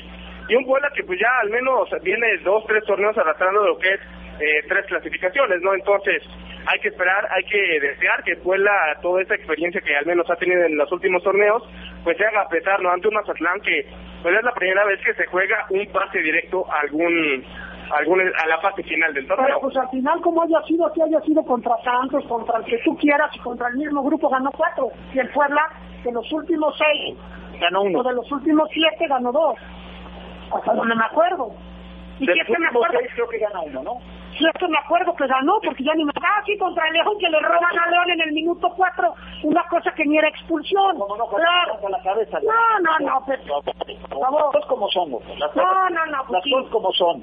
[0.48, 3.94] y un Puebla que pues ya al menos viene dos, tres torneos arrastrando lo que
[3.94, 4.00] es
[4.40, 5.74] eh, tres clasificaciones, ¿no?
[5.74, 6.22] Entonces
[6.66, 10.36] hay que esperar, hay que desear que Puebla toda esa experiencia que al menos ha
[10.36, 11.62] tenido en los últimos torneos,
[12.04, 12.90] pues se haga pesar, ¿no?
[12.90, 13.86] Ante un Mazatlán que
[14.22, 17.44] pues es la primera vez que se juega un pase directo a algún
[17.90, 19.60] a la fase final del torneo.
[19.60, 22.96] pues al final, como haya sido, que haya sido contra Santos, contra el que tú
[22.96, 24.90] quieras, y contra el mismo grupo ganó cuatro.
[25.12, 25.62] Y el Puebla,
[26.02, 27.16] de los últimos seis,
[27.60, 28.00] ganó uno.
[28.00, 29.56] O de los últimos siete, ganó dos.
[30.54, 31.54] Hasta donde me acuerdo.
[32.18, 32.98] Y siete me acuerdo.
[32.98, 33.92] Seis, creo que ganó uno, ¿no?
[34.36, 36.12] Sí, esto me acuerdo que ganó, porque ya ni me...
[36.20, 39.92] Ah, sí, contra León, que le roban a León en el minuto cuatro, una cosa
[39.92, 40.98] que ni era expulsión.
[40.98, 41.78] No, no, claro.
[41.80, 42.38] con la cabeza.
[42.40, 43.62] No, no, no, pero...
[44.52, 46.24] Las como son, No, no, no.
[46.30, 47.22] Las cosas como son.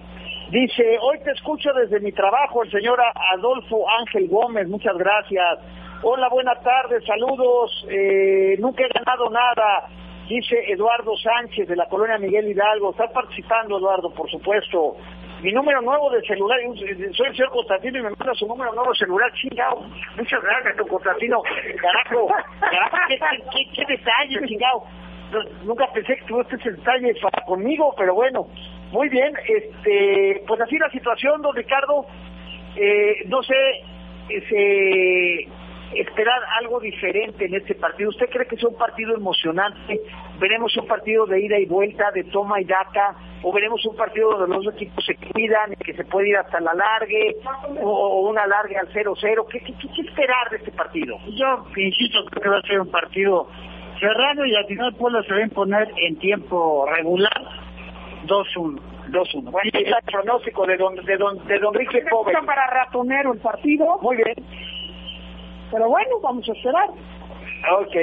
[0.51, 2.99] Dice, hoy te escucho desde mi trabajo, el señor
[3.33, 5.59] Adolfo Ángel Gómez, muchas gracias.
[6.03, 7.85] Hola, buenas tardes, saludos.
[7.89, 9.87] Eh, nunca he ganado nada,
[10.27, 12.91] dice Eduardo Sánchez de la colonia Miguel Hidalgo.
[12.91, 14.97] Está participando, Eduardo, por supuesto
[15.41, 18.91] mi número nuevo de celular, soy el señor Constantino y me manda su número nuevo
[18.91, 19.81] de celular, chingado.
[20.15, 21.41] Muchas gracias, don Constantino.
[21.81, 22.27] Carajo,
[22.59, 24.83] carajo, qué, qué, qué, detalle, chingado.
[25.63, 28.47] nunca pensé que tuviste ese detalle para conmigo, pero bueno,
[28.91, 29.33] muy bien.
[29.47, 32.05] Este, pues así la situación, don Ricardo.
[32.75, 33.81] Eh, no sé,
[34.29, 35.47] ese
[35.95, 38.09] esperar algo diferente en este partido.
[38.09, 40.01] ¿Usted cree que es un partido emocionante?
[40.39, 43.15] ¿Veremos un partido de ida y vuelta, de toma y daca?
[43.43, 46.59] ¿O veremos un partido donde los equipos se cuidan y que se puede ir hasta
[46.59, 47.37] la largue?
[47.81, 49.47] ¿O una largue al 0-0?
[49.49, 51.17] ¿Qué, qué, qué esperar de este partido?
[51.27, 53.47] Yo insisto, creo que va a ser un partido
[53.99, 57.41] cerrado y al final Puebla se va a imponer en tiempo regular
[58.27, 58.79] 2-1.
[59.11, 59.51] 2-1.
[59.51, 62.35] Bueno, el pronóstico de don, de don, de don Ricky Pobre.
[62.45, 63.99] para ratonero el partido.
[64.01, 64.35] Muy bien.
[65.71, 66.89] Pero bueno, vamos a esperar.
[67.79, 67.95] Ok,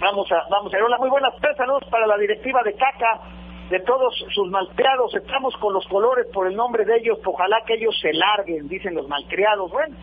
[0.00, 0.84] vamos a, vamos a.
[0.84, 1.58] Hola, muy buenas tardes,
[1.90, 3.20] para la directiva de CACA,
[3.68, 5.14] de todos sus malcriados.
[5.14, 8.94] Estamos con los colores por el nombre de ellos, ojalá que ellos se larguen, dicen
[8.94, 9.70] los malcriados.
[9.70, 9.94] Bueno,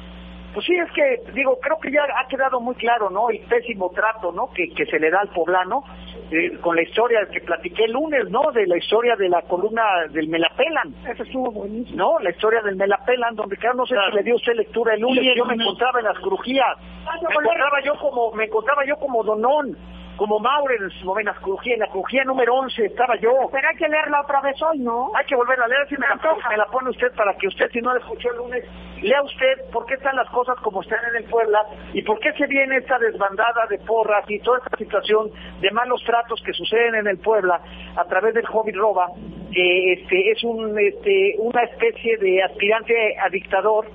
[0.56, 3.30] pues sí, es que, digo, creo que ya ha quedado muy claro, ¿no?
[3.30, 4.50] El pésimo trato, ¿no?
[4.54, 5.84] Que, que se le da al poblano,
[6.32, 8.54] eh, con la historia que platiqué el lunes, ¿no?
[8.54, 10.96] De la historia de la columna del Melapelan.
[11.12, 11.98] Eso estuvo buenísimo.
[11.98, 12.20] ¿No?
[12.20, 15.26] La historia del Melapelan, donde claro, no sé si le dio usted lectura el lunes,
[15.36, 16.78] yo me encontraba en las crujías.
[17.06, 19.78] Ah, me encontraba yo como, me encontraba yo como Donón
[20.18, 23.32] como Maurer en su novena crujía, en la crujía número 11 estaba yo.
[23.52, 25.12] Pero hay que leerla otra vez hoy, ¿no?
[25.16, 27.70] Hay que volverla a leer, si me, la, me la pone usted para que usted,
[27.72, 28.64] si no la escuchó el lunes,
[29.02, 31.62] lea usted por qué están las cosas como están en el Puebla
[31.94, 36.04] y por qué se viene esta desbandada de porras y toda esta situación de malos
[36.06, 37.62] tratos que suceden en el Puebla
[37.96, 39.08] a través del hobby roba,
[39.52, 43.86] que este, es un, este, una especie de aspirante a dictador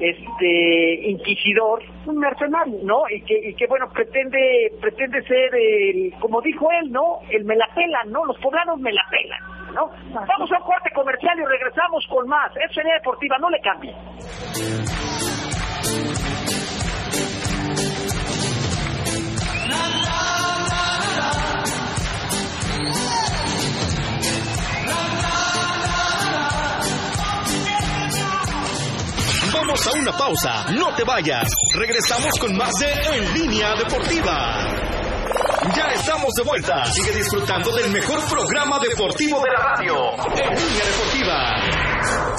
[0.00, 3.02] este inquisidor, un mercenario, ¿no?
[3.10, 7.20] Y que, y que bueno, pretende pretende ser el, como dijo él, ¿no?
[7.30, 8.24] El me la pelan, ¿no?
[8.24, 9.90] Los poblanos me la pelan, ¿no?
[10.12, 12.50] Vamos a un corte comercial y regresamos con más.
[12.56, 13.94] Es sería deportiva, no le cambie.
[29.52, 31.44] Vamos a una pausa, no te vayas.
[31.74, 34.66] Regresamos con más de En Línea Deportiva.
[35.74, 36.84] Ya estamos de vuelta.
[36.86, 40.12] Sigue disfrutando del mejor programa deportivo de la radio.
[40.36, 42.30] En Línea Deportiva.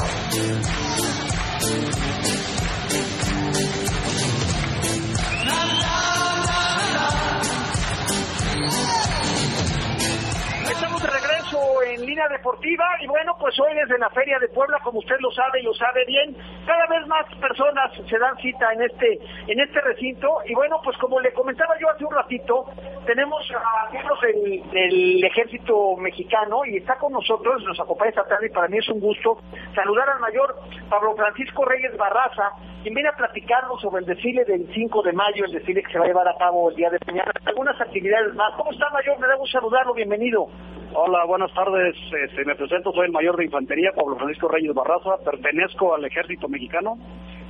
[11.83, 15.29] En línea deportiva y bueno, pues hoy desde la Feria de Puebla, como usted lo
[15.31, 16.35] sabe y lo sabe bien,
[16.65, 20.97] cada vez más personas se dan cita en este en este recinto y bueno, pues
[20.97, 22.65] como le comentaba yo hace un ratito,
[23.05, 28.51] tenemos a miembros del, ejército mexicano y está con nosotros, nos acompaña esta tarde y
[28.51, 29.39] para mí es un gusto
[29.75, 30.55] saludar al mayor
[30.89, 35.45] Pablo Francisco Reyes Barraza, quien viene a platicarnos sobre el desfile del 5 de mayo,
[35.45, 38.33] el desfile que se va a llevar a cabo el día de mañana, algunas actividades
[38.35, 38.53] más.
[38.55, 39.19] ¿Cómo está, mayor?
[39.19, 40.47] Me da gusto saludarlo, bienvenido.
[40.93, 41.95] Hola, buenas tardes.
[42.25, 46.49] Este, me presento, soy el mayor de infantería, Pablo Francisco Reyes Barraza, pertenezco al ejército
[46.49, 46.97] mexicano.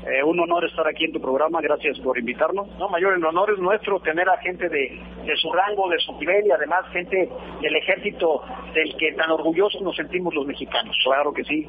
[0.05, 2.67] Eh, un honor estar aquí en tu programa, gracias por invitarnos.
[2.77, 4.99] No, mayor, el honor es nuestro tener a gente de,
[5.37, 7.29] su rango, de su nivel y además gente
[7.61, 8.43] del ejército
[8.75, 10.95] del que tan orgullosos nos sentimos los mexicanos.
[11.03, 11.67] Claro que sí.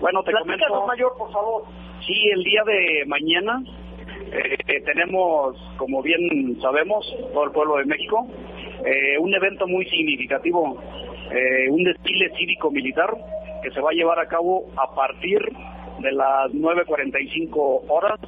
[0.00, 0.86] Bueno, te comento...
[0.86, 1.62] mayor, por favor.
[2.04, 3.62] Sí, el día de mañana
[4.32, 8.26] eh, tenemos, como bien sabemos, todo el pueblo de México,
[8.84, 10.78] eh, un evento muy significativo
[11.30, 13.10] eh, un desfile cívico-militar
[13.62, 15.40] que se va a llevar a cabo a partir
[16.00, 18.20] de las 9.45 horas.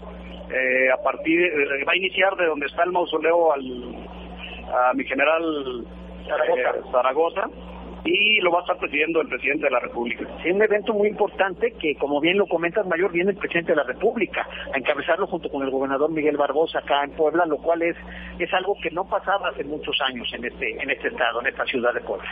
[0.50, 3.62] Eh, a partir eh, va a iniciar de donde está el mausoleo al
[4.66, 5.84] a mi general
[6.90, 7.48] Zaragoza
[8.06, 10.24] y lo va a estar presidiendo el presidente de la República.
[10.44, 13.76] Es un evento muy importante que, como bien lo comentas, Mayor, viene el presidente de
[13.76, 17.82] la República a encabezarlo junto con el gobernador Miguel Barbosa acá en Puebla, lo cual
[17.82, 17.96] es,
[18.38, 21.64] es algo que no pasaba hace muchos años en este, en este estado, en esta
[21.66, 22.30] ciudad de Puebla.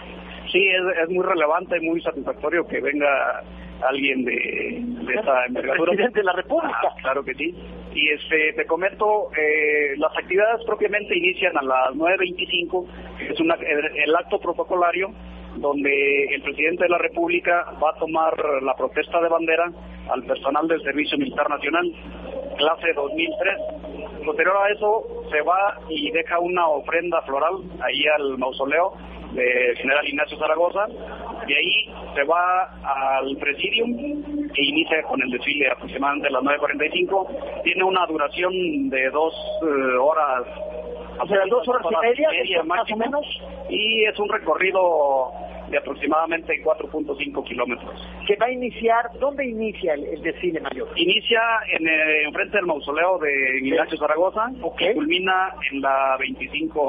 [0.51, 3.43] Sí, es, muy relevante y muy satisfactorio que venga
[3.83, 5.91] alguien de, de esta envergadura.
[5.91, 6.79] presidente de la República.
[6.85, 7.55] Ah, claro que sí.
[7.95, 12.87] Y este, te comento, eh, las actividades propiamente inician a las 9.25,
[13.31, 15.13] es una, el acto protocolario
[15.57, 19.71] donde el presidente de la República va a tomar la protesta de bandera
[20.11, 21.91] al personal del Servicio Militar Nacional,
[22.57, 24.25] clase 2003.
[24.25, 28.95] Posterior a eso, se va y deja una ofrenda floral ahí al mausoleo
[29.33, 30.87] del general Ignacio Zaragoza,
[31.47, 33.91] y ahí se va al presidium
[34.55, 37.63] e inicia con el desfile aproximadamente a las 9.45.
[37.65, 40.47] Tiene una duración de dos eh, horas
[41.21, 43.25] o sea, dos horas y media, más o menos.
[43.69, 45.33] Y es un recorrido
[45.75, 48.01] de aproximadamente 4.5 kilómetros.
[48.27, 49.11] ¿Que va a iniciar?
[49.19, 50.89] ¿Dónde inicia el, desfile mayor?
[50.95, 54.95] Inicia en, eh, frente del mausoleo de Ignacio Zaragoza, okay.
[54.95, 56.81] culmina en la 25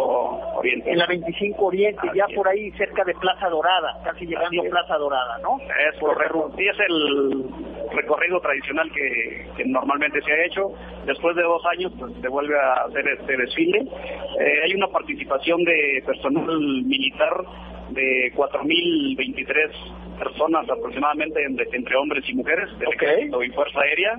[0.57, 0.91] Oriente.
[0.91, 4.97] En la 25 Oriente, ya por ahí cerca de Plaza Dorada, casi llegando a Plaza
[4.97, 5.57] Dorada, ¿no?
[5.59, 6.51] Es correcto.
[6.55, 7.43] Sí, es el
[7.91, 10.73] recorrido tradicional que, normalmente se ha hecho.
[11.05, 13.79] Después de dos años, pues se vuelve a hacer este desfile.
[13.79, 17.45] Eh, hay una participación de personal militar
[17.89, 24.13] de 4.023 personas aproximadamente entre, hombres y mujeres del ejército y fuerza aérea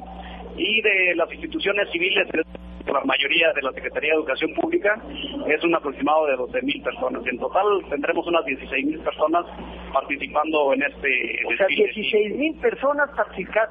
[0.57, 2.29] y de las instituciones civiles
[2.93, 5.01] la mayoría de la Secretaría de Educación Pública
[5.49, 7.27] es un aproximado de 12.000 personas.
[7.27, 9.45] En total tendremos unas 16.000 personas
[9.93, 13.11] participando en este o sea, 16.000 personas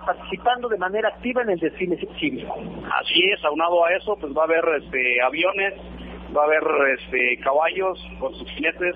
[0.05, 2.55] participando de manera activa en el desfile cívico.
[3.01, 5.73] Así es, aunado a eso, pues va a haber este, aviones,
[6.35, 6.63] va a haber
[6.99, 8.95] este, caballos con sus jinetes,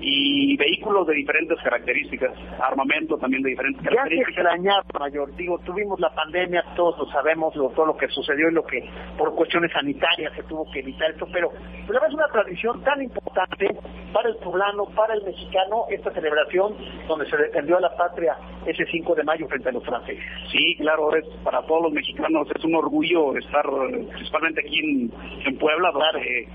[0.00, 4.34] y vehículos de diferentes características, armamento también de diferentes características.
[4.34, 8.50] Ya extrañar, mayor, digo, tuvimos la pandemia, todos lo sabemos, lo, todo lo que sucedió
[8.50, 11.52] y lo que por cuestiones sanitarias se tuvo que evitar esto, pero
[11.88, 13.68] la es una tradición tan importante
[14.12, 16.74] para el poblano, para el mexicano, esta celebración
[17.06, 18.36] donde se defendió a la patria
[18.66, 20.24] ese 5 de mayo frente a los franceses.
[20.50, 23.64] Sí, claro, es para todos los mexicanos es un orgullo estar
[24.12, 25.12] principalmente aquí en,
[25.46, 26.48] en Puebla, donde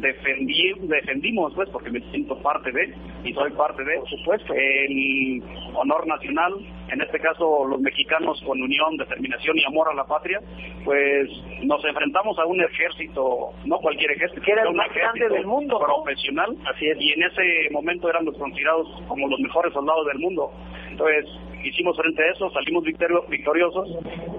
[0.00, 5.42] defendí, defendimos, pues, porque me siento parte de, y soy parte de, por supuesto, el
[5.74, 6.54] honor nacional,
[6.90, 10.40] en este caso los mexicanos con unión, determinación y amor a la patria,
[10.84, 11.28] pues
[11.62, 15.78] nos enfrentamos a un ejército, no cualquier ejército, que era el más grande del mundo,
[15.78, 20.50] profesional, así es, y en ese momento éramos considerados como los mejores soldados del mundo.
[20.90, 21.26] Entonces,
[21.64, 23.88] hicimos frente a eso, salimos victoriosos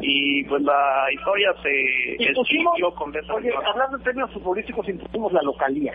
[0.02, 2.30] y pues la historia se
[2.96, 5.94] con esa Oye, hablando en términos futbolísticos, impusimos la localía.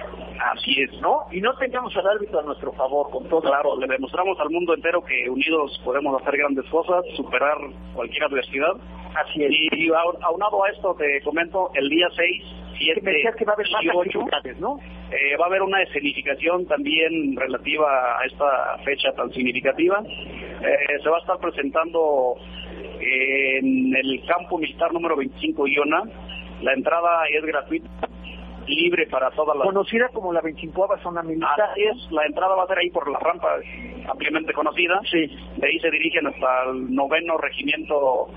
[0.52, 0.92] Así es.
[1.00, 1.26] ¿No?
[1.32, 3.42] Y no teníamos al árbitro a nuestro favor, con todo.
[3.42, 7.56] Claro, le demostramos al mundo entero que unidos podemos hacer grandes cosas, superar
[7.94, 8.74] cualquier adversidad.
[9.14, 9.50] Así es.
[9.50, 12.44] Y aunado a esto, te comento, el día 6,
[12.76, 13.00] 7,
[13.36, 14.78] que va a haber más ¿no?
[15.10, 20.02] Eh, va a haber una escenificación también relativa a esta fecha tan significativa.
[20.04, 22.36] Eh, se va a estar presentando
[23.00, 26.02] en el campo militar número 25 Iona.
[26.62, 28.08] La entrada es gratuita
[28.66, 29.66] libre para todas las...
[29.66, 31.70] Conocida como la 25 zona militar.
[31.76, 33.48] es, la entrada va a ser ahí por la rampa
[34.08, 35.00] ampliamente conocida.
[35.10, 35.26] Sí.
[35.56, 38.28] De ahí se dirigen hasta el noveno regimiento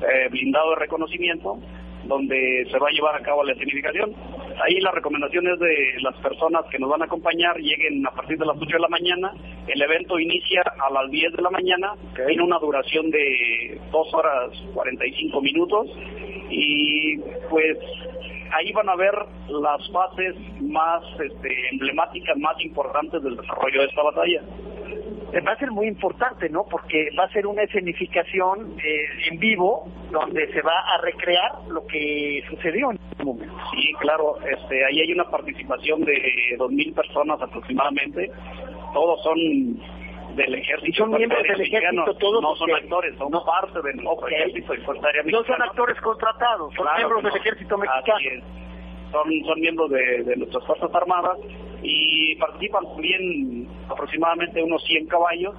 [0.00, 1.58] eh, blindado de reconocimiento
[2.06, 4.14] donde se va a llevar a cabo la escenificación.
[4.64, 8.38] Ahí la recomendación es de las personas que nos van a acompañar lleguen a partir
[8.38, 9.32] de las 8 de la mañana.
[9.66, 14.50] El evento inicia a las 10 de la mañana, tiene una duración de 2 horas
[14.74, 15.88] 45 minutos
[16.50, 17.18] y
[17.50, 17.78] pues
[18.52, 19.14] ahí van a ver
[19.48, 24.42] las fases más este, emblemáticas, más importantes del desarrollo de esta batalla.
[25.36, 26.64] Eh, va a ser muy importante, ¿no?
[26.64, 31.86] Porque va a ser una escenificación eh, en vivo donde se va a recrear lo
[31.86, 33.54] que sucedió en ese momento.
[33.72, 38.30] Sí, claro, este, ahí hay una participación de 2.000 personas aproximadamente.
[38.94, 39.36] Todos son
[40.36, 41.04] del ejército.
[41.04, 42.40] son miembros del ejército todos.
[42.40, 46.86] No son actores, son parte del ejército y fuerza aérea No son actores contratados, son
[46.96, 48.18] miembros del ejército mexicano.
[49.12, 51.38] Son, son miembros de, de nuestras fuerzas armadas
[51.82, 55.54] y participan también aproximadamente unos 100 caballos.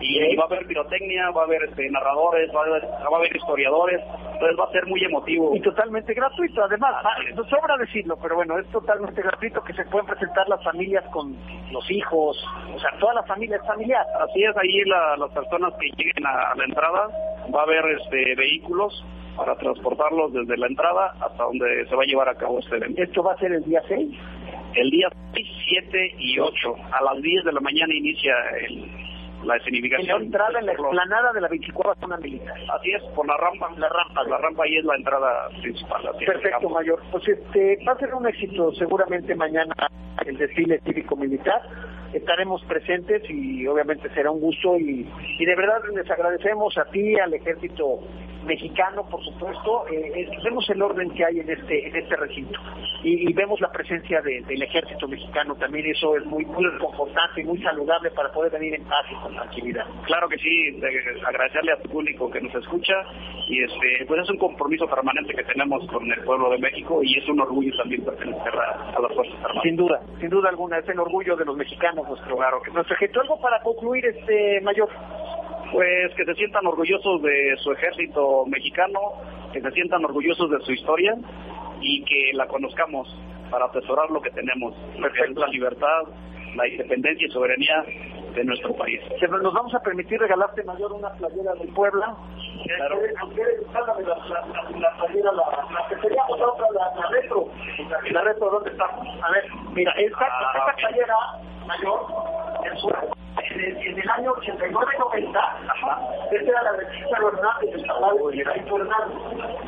[0.00, 4.00] Y, va a haber pirotecnia, va a haber este, narradores, va a haber, historiadores,
[4.32, 5.54] entonces va a ser muy emotivo.
[5.54, 6.96] Y totalmente gratuito, además,
[7.34, 11.36] no sobra decirlo, pero bueno, es totalmente gratuito que se pueden presentar las familias con
[11.70, 12.36] los hijos,
[12.74, 14.04] o sea, toda la familia es familiar.
[14.20, 17.08] Así es, ahí las personas que lleguen a, la entrada,
[17.54, 19.04] va a haber este vehículos
[19.36, 23.02] para transportarlos desde la entrada hasta donde se va a llevar a cabo este evento.
[23.02, 24.10] ¿Esto va a ser el día 6?
[24.74, 26.74] El día 6, 7 y 8.
[26.92, 28.90] A las 10 de la mañana inicia el,
[29.44, 30.18] la escenificación.
[30.18, 32.56] la entrada en la explanada de la 24 zona militar.
[32.72, 33.70] Así es, por la rampa.
[33.76, 34.24] La rampa.
[34.24, 36.02] La rampa ahí es la entrada principal.
[36.18, 37.00] Perfecto, Mayor.
[37.10, 39.74] Pues este, va a ser un éxito seguramente mañana
[40.24, 41.60] el desfile cívico-militar
[42.14, 45.06] estaremos presentes y obviamente será un gusto y,
[45.38, 48.00] y de verdad les agradecemos a ti, al ejército
[48.44, 52.58] mexicano, por supuesto, eh, vemos el orden que hay en este en este recinto
[53.02, 57.60] y, vemos la presencia del ejército mexicano también, eso es muy, muy reconfortante y muy
[57.62, 59.84] saludable para poder venir en paz y con tranquilidad.
[60.06, 60.80] Claro que sí,
[61.26, 62.94] agradecerle a tu público que nos escucha
[63.48, 67.18] y este pues es un compromiso permanente que tenemos con el pueblo de México y
[67.18, 69.62] es un orgullo también pertenecer a, las Fuerzas Armadas.
[69.62, 72.94] Sin duda, sin duda alguna, es el orgullo de los mexicanos nuestro, claro, que nuestro
[72.96, 73.20] ejército.
[73.20, 74.88] Algo para concluir, este mayor
[75.72, 79.00] pues que se sientan orgullosos de su ejército mexicano,
[79.52, 81.16] que se sientan orgullosos de su historia
[81.80, 83.08] y que la conozcamos
[83.50, 86.02] para atesorar lo que tenemos, la libertad,
[86.54, 87.84] la independencia y soberanía
[88.34, 89.00] de nuestro país.
[89.28, 92.14] Nos vamos a permitir regalarte mayor una playera del Puebla.
[92.76, 93.00] Claro.
[93.72, 93.94] La, la,
[94.96, 97.48] playera, la, la que sería otra, la, la retro.
[98.10, 98.84] La retro, ¿dónde está?
[98.84, 99.44] A ver,
[99.74, 101.16] mira, esta, ah, esta playera
[101.66, 102.06] mayor,
[102.64, 102.88] en su
[103.36, 105.26] en el, año 89-90,
[106.30, 109.64] esta era la regista Hernández, el de Hernández.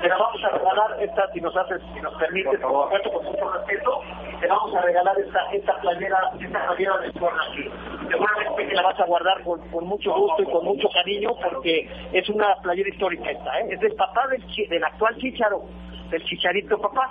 [0.00, 3.24] Te la vamos a regalar esta, si nos haces, si nos permite, por supuesto, con
[3.24, 4.00] mucho respeto,
[4.40, 7.70] te vamos a regalar esta, esta playera, esta playera de aquí.
[8.10, 11.88] Seguramente que la vas a guardar con, con, mucho gusto y con mucho cariño, porque
[12.12, 13.68] es una playera histórica esta, ¿eh?
[13.70, 15.62] Es del papá del, del actual Chicharo,
[16.10, 17.10] del Chicharito papá,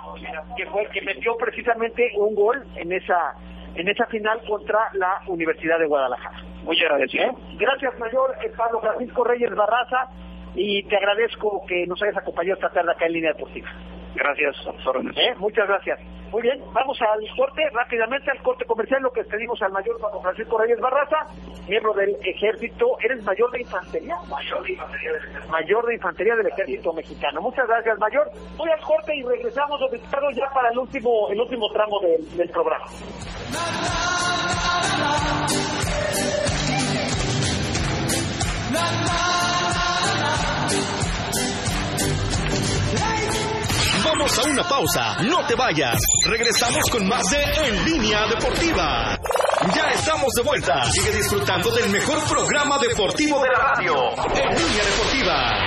[0.56, 3.34] que fue el que metió precisamente un gol en esa
[3.76, 6.42] en esa final contra la Universidad de Guadalajara.
[6.64, 7.24] Muy agradecido.
[7.24, 7.32] ¿Eh?
[7.58, 10.08] Gracias, mayor eh, Pablo Francisco Reyes Barraza,
[10.54, 13.68] y te agradezco que nos hayas acompañado esta tarde acá en línea deportiva.
[14.16, 14.56] Gracias,
[15.16, 15.34] ¿Eh?
[15.38, 16.00] Muchas gracias.
[16.30, 20.20] Muy bien, vamos al corte, rápidamente al corte comercial, lo que pedimos al mayor Pablo
[20.20, 21.18] Francisco Reyes Barraza,
[21.68, 26.36] miembro del ejército, eres mayor de infantería, mayor de infantería del ejército, mayor de infantería
[26.36, 27.40] del ejército mexicano.
[27.40, 28.30] Muchas gracias, mayor.
[28.56, 32.50] Voy al corte y regresamos, Ricardo, ya para el último, el último tramo del, del
[32.50, 32.86] programa.
[44.18, 45.98] Vamos a una pausa, no te vayas.
[46.24, 49.18] Regresamos con más de En Línea Deportiva.
[49.74, 50.84] Ya estamos de vuelta.
[50.90, 53.94] Sigue disfrutando del mejor programa deportivo de la radio.
[54.34, 55.66] En Línea Deportiva.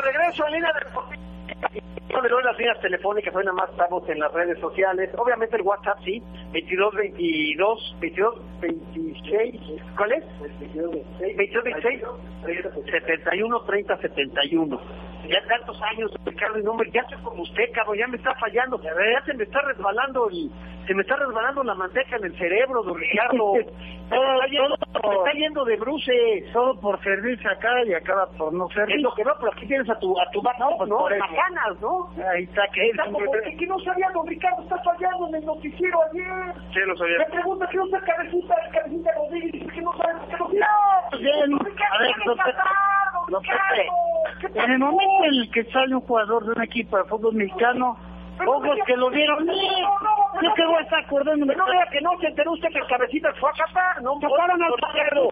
[0.00, 0.80] regreso en línea de
[2.28, 5.10] doy las líneas telefónicas, hoy nada más estamos en las redes sociales.
[5.16, 9.60] Obviamente el WhatsApp sí, 22 22 22 26,
[9.96, 10.24] ¿cuál es?
[10.40, 12.02] 22 26
[12.84, 14.80] 71 30 71.
[15.28, 18.80] Ya tantos años, Ricardo, y no, ya estoy como usted, cabrón, ya me está fallando,
[18.80, 18.92] ya
[19.26, 20.50] se me está resbalando el,
[20.88, 23.52] se me está resbalando la manteca en el cerebro, don Ricardo.
[24.08, 26.44] todo, está yendo de bruce.
[26.50, 28.96] Todo por servirse acá y acaba por no servir.
[28.96, 31.80] Es lo que no, pero aquí tienes a tu, a tu no, pues no, bacanas,
[31.82, 31.97] ¿no?
[32.32, 35.98] Ahí está, que está como que, no sabía, don Ricardo, está fallando en el noticiero
[36.10, 36.54] ayer.
[36.72, 37.18] Sí, lo sabía.
[37.18, 41.18] Me pregunta que no está cabecita, cabecita Rodríguez, dice que no sabe que no No,
[41.18, 42.12] bien, a ver,
[43.30, 43.40] no,
[44.54, 47.96] en el momento en el que sale un jugador de un equipo de fútbol mexicano,
[48.46, 49.46] Ojos que lo vieron.
[49.46, 51.54] Yo que voy a estar acordándome.
[51.56, 54.02] No vea que no se enteró usted que el cabecita fue a capar.
[54.02, 55.30] No, Caparon al Ricardo.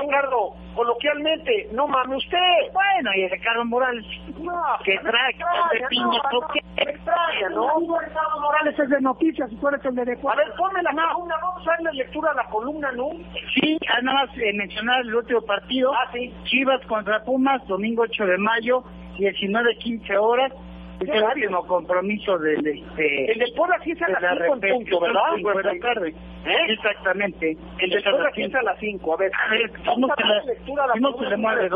[0.00, 2.72] Ricardo, coloquialmente, no mame usted.
[2.72, 4.04] Bueno, y Ricardo Morales.
[4.38, 6.20] No, que trae, que piña,
[6.52, 7.78] que extraña, ¿no?
[7.78, 11.36] Ricardo Morales es de noticias y tú eres el de A ver, ponme la columna,
[11.40, 13.10] vamos a darle lectura a la columna, ¿no?
[13.54, 15.92] Sí, nada más eh, mencionar el último partido.
[15.94, 16.32] Ah, sí.
[16.44, 18.82] Chivas contra Pumas, domingo 8 de mayo,
[19.18, 20.52] 19-15 horas
[21.00, 24.74] es el último compromiso del este el del Puebla sí es a las 5 en
[24.74, 25.22] punto, ¿verdad?
[25.42, 26.14] Buenas tardes.
[26.44, 26.56] ¿Eh?
[26.68, 27.56] Exactamente.
[27.78, 29.12] El del Puebla sí es a las 5.
[29.12, 31.70] A ver, a ver ¿cómo se la lectura la ¿cómo se le mueve?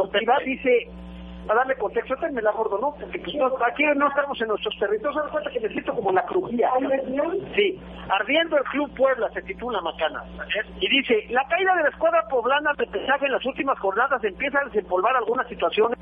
[0.45, 0.89] Dice
[1.49, 2.95] a darle contexto, este me la gordo, ¿no?
[2.99, 6.25] Porque pues, aquí no estamos en nuestros territorios, se cuenta que me siento como la
[6.25, 6.71] crujía.
[7.55, 10.25] Sí, Ardiendo el Club Puebla se titula Macana.
[10.81, 14.59] Y dice, la caída de la escuadra poblana de pesaje en las últimas jornadas empieza
[14.59, 15.99] a desempolvar algunas situaciones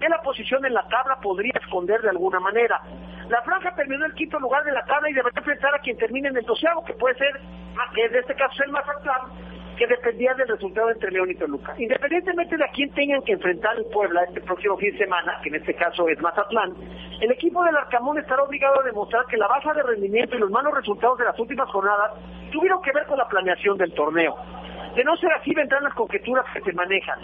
[0.00, 2.80] que la posición en la tabla podría esconder de alguna manera.
[3.28, 5.96] La franja terminó en el quinto lugar de la tabla y deberá enfrentar a quien
[5.96, 7.40] termine en el doceavo, que puede ser,
[7.94, 11.74] que en este caso el Mazatlán, que dependía del resultado entre León y Toluca.
[11.78, 15.48] Independientemente de a quién tengan que enfrentar el Puebla este próximo fin de semana, que
[15.48, 16.74] en este caso es Mazatlán,
[17.20, 20.50] el equipo del Arcamón estará obligado a demostrar que la baja de rendimiento y los
[20.50, 22.12] malos resultados de las últimas jornadas
[22.52, 24.36] tuvieron que ver con la planeación del torneo.
[24.94, 27.18] De no ser así, vendrán las conjeturas que se manejan.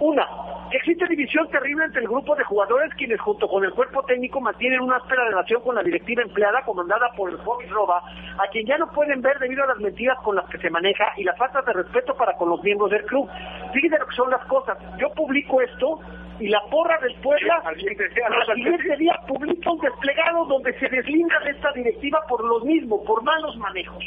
[0.00, 0.26] Una,
[0.72, 4.80] existe división terrible entre el grupo de jugadores quienes junto con el cuerpo técnico mantienen
[4.80, 8.02] una áspera relación con la directiva empleada comandada por el joven Roba,
[8.38, 11.12] a quien ya no pueden ver debido a las mentiras con las que se maneja
[11.16, 13.28] y la falta de respeto para con los miembros del club.
[13.72, 14.76] Fíjense lo que son las cosas.
[14.98, 16.00] Yo publico esto
[16.40, 21.50] y la porra del Puebla al siguiente día publica un desplegado donde se deslinda de
[21.50, 24.04] esta directiva por los mismos, por malos manejos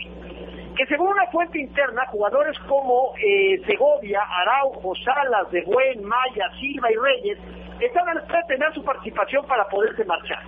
[0.77, 6.91] que según una fuente interna, jugadores como eh, Segovia, Araujo, Salas, De Buen, Maya, Silva
[6.91, 7.39] y Reyes
[7.79, 10.43] estaban a de tener su participación para poderse marchar.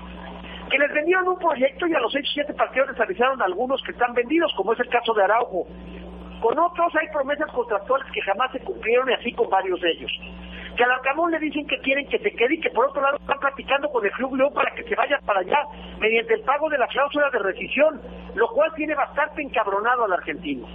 [0.70, 3.82] Que les vendieron un proyecto y a los 6 o 7 partidos les avisaron algunos
[3.82, 5.66] que están vendidos, como es el caso de Araujo.
[6.42, 10.12] Con otros hay promesas contractuales que jamás se cumplieron y así con varios de ellos
[10.80, 13.18] que al Arcamón le dicen que quieren que se quede y que por otro lado
[13.18, 15.60] están platicando con el Club León para que se vaya para allá
[16.00, 18.02] mediante el pago de la cláusula de rescisión,
[18.34, 20.66] lo cual tiene bastante encabronado al argentino.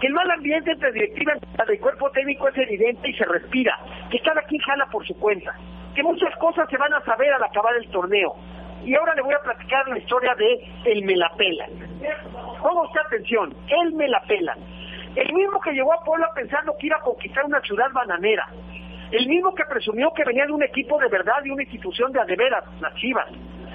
[0.00, 1.34] Que el mal ambiente entre directiva
[1.72, 3.78] y cuerpo técnico es evidente y se respira,
[4.10, 5.54] que cada quien jala por su cuenta,
[5.94, 8.34] que muchas cosas se van a saber al acabar el torneo.
[8.84, 11.30] Y ahora le voy a platicar la historia de El Me la.
[12.60, 14.58] Ponga usted atención, El Me la pelan.
[15.14, 18.48] El mismo que llegó a Puebla pensando que iba a conquistar una ciudad bananera,
[19.16, 22.20] el mismo que presumió que venía de un equipo de verdad, de una institución de
[22.20, 23.28] adeveras, las Chivas.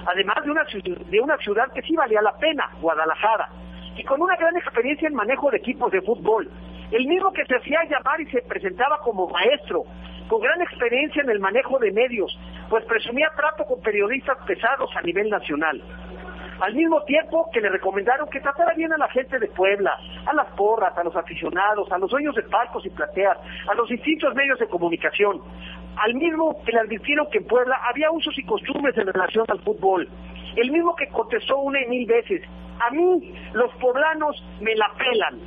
[0.05, 3.47] Además de una, de una ciudad que sí valía la pena, Guadalajara.
[3.95, 6.49] Y con una gran experiencia en manejo de equipos de fútbol.
[6.91, 9.83] El mismo que se hacía llamar y se presentaba como maestro,
[10.27, 12.37] con gran experiencia en el manejo de medios,
[12.69, 15.81] pues presumía trato con periodistas pesados a nivel nacional
[16.59, 20.33] al mismo tiempo que le recomendaron que tratara bien a la gente de Puebla, a
[20.33, 23.37] las porras, a los aficionados, a los dueños de palcos y plateas,
[23.67, 25.41] a los distintos medios de comunicación,
[25.95, 29.61] al mismo que le advirtieron que en Puebla había usos y costumbres en relación al
[29.61, 30.07] fútbol,
[30.55, 32.41] el mismo que contestó una y mil veces,
[32.79, 35.39] a mí los poblanos me la pelan,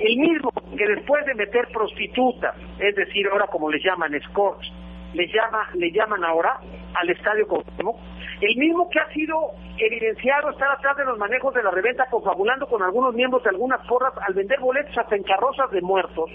[0.00, 4.72] el mismo que después de meter prostitutas, es decir, ahora como les llaman escorts,
[5.12, 6.58] le llama, le llaman ahora
[6.94, 7.96] al estadio Cuauhtémoc,
[8.40, 12.66] el mismo que ha sido evidenciado estar atrás de los manejos de la reventa confabulando
[12.66, 16.30] con algunos miembros de algunas porras al vender boletos hasta en carrozas de muertos,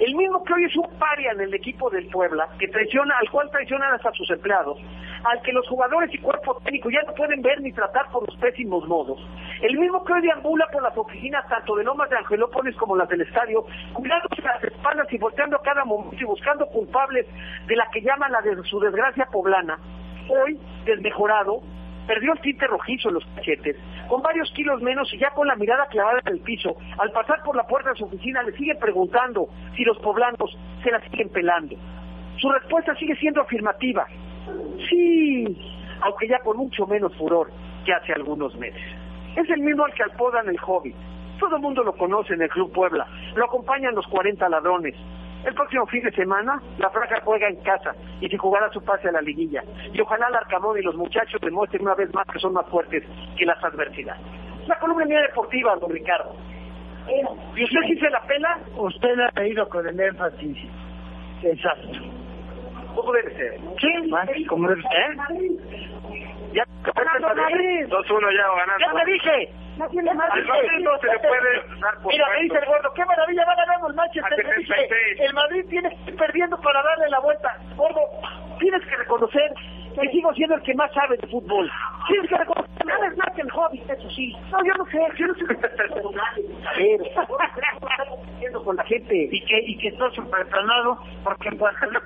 [0.00, 3.30] el mismo que hoy es un paria en el equipo del Puebla, que traiciona, al
[3.30, 4.76] cual traicionan hasta sus empleados,
[5.22, 8.36] al que los jugadores y cuerpo técnico ya no pueden ver ni tratar por los
[8.40, 9.20] pésimos modos.
[9.62, 13.08] El mismo que hoy deambula por las oficinas tanto de Lomas de Angelópolis como las
[13.08, 17.26] del estadio, cuidándose las espaldas y volteando a cada momento y buscando culpables
[17.66, 19.78] de la que llaman la de su desgracia poblana.
[20.28, 21.62] Hoy, desmejorado,
[22.06, 23.76] perdió el tinte rojizo en los cachetes,
[24.08, 27.42] con varios kilos menos y ya con la mirada clavada en el piso, al pasar
[27.42, 31.30] por la puerta de su oficina le sigue preguntando si los poblanos se la siguen
[31.30, 31.76] pelando.
[32.38, 34.06] Su respuesta sigue siendo afirmativa.
[34.88, 35.56] Sí,
[36.00, 37.50] aunque ya con mucho menos furor
[37.84, 38.82] que hace algunos meses.
[39.36, 40.94] Es el mismo al que apodan el hobby.
[41.38, 43.06] Todo el mundo lo conoce en el Club Puebla.
[43.34, 44.94] Lo acompañan los 40 ladrones.
[45.44, 49.08] El próximo fin de semana, la franja juega en casa y se jugará su pase
[49.08, 49.62] a la liguilla.
[49.92, 53.04] Y ojalá el Arcamón y los muchachos demuestren una vez más que son más fuertes
[53.36, 54.22] que las adversidades.
[54.66, 56.34] La columna mía deportiva, don Ricardo.
[57.54, 58.58] ¿Y usted sí se la pela?
[58.76, 60.56] Usted ha leído con el énfasis.
[61.42, 61.88] Exacto.
[62.94, 63.60] ¿Cómo debe ser?
[63.80, 65.16] Sí, ¿cómo debe ser?
[66.54, 68.80] Ya, 2-1 ya ganando.
[68.80, 69.63] Ya te dije.
[69.78, 70.30] No tiene más.
[70.30, 73.44] Al Madrid no se le puede dar por Mira, me dice el gordo, qué maravilla,
[73.44, 74.46] va a ganar el Manchester.
[75.18, 77.56] El Madrid tiene que ir perdiendo para darle la vuelta.
[77.76, 78.00] Gordo,
[78.58, 79.52] tienes que reconocer
[79.94, 81.70] que sigo siendo el que más sabe de fútbol.
[82.08, 84.36] Tienes que reconocer, nada es más que el hobby, eso sí.
[84.50, 85.54] No, yo no sé, yo no sé qué
[88.64, 92.02] con la gente y que, y que estoy superplanado porque en Puerto Rico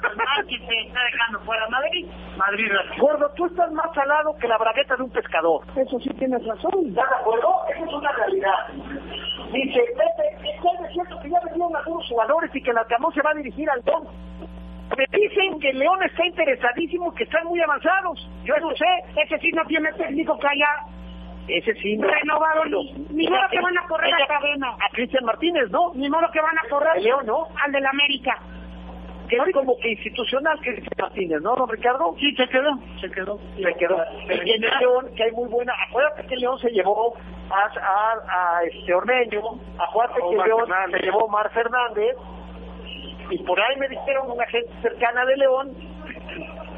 [0.49, 2.07] se está dejando fuera Madrid.
[2.37, 2.69] Madrid,
[2.99, 5.63] gordo, tú estás más salado que la bragueta de un pescador.
[5.77, 6.89] Eso sí tienes razón.
[6.89, 7.55] ¿Estás de acuerdo?
[7.71, 8.69] Esa es una realidad.
[9.53, 13.31] Dice, Pepe, es cierto que ya vendieron algunos jugadores y que el Alcamón se va
[13.31, 14.28] a dirigir al Don
[14.97, 18.29] me dicen que León está interesadísimo, que están muy avanzados.
[18.45, 18.87] Yo no sé,
[19.23, 20.69] ese sí no tiene técnico que haya.
[21.49, 22.09] Ese sí no.
[22.09, 22.65] Renovado,
[23.11, 24.69] ni, modo que van a correr a cadena.
[24.71, 25.93] A Cristian Martínez, ¿no?
[25.95, 27.03] Ni modo que van a correr.
[27.03, 27.47] León, ¿no?
[27.65, 28.39] Al del América.
[29.29, 32.15] que es como que institucional, que Martínez, ¿no, don Ricardo?
[32.19, 33.39] Sí, se quedó, se quedó.
[33.57, 33.97] Se quedó.
[34.45, 37.15] Y en el León, que hay muy buena, acuérdate que León se llevó
[37.51, 39.43] a, a, a este Ormeño,
[39.79, 42.17] acuérdate que León se llevó a Omar Fernández,
[43.31, 45.75] y por ahí me dijeron una gente cercana de León,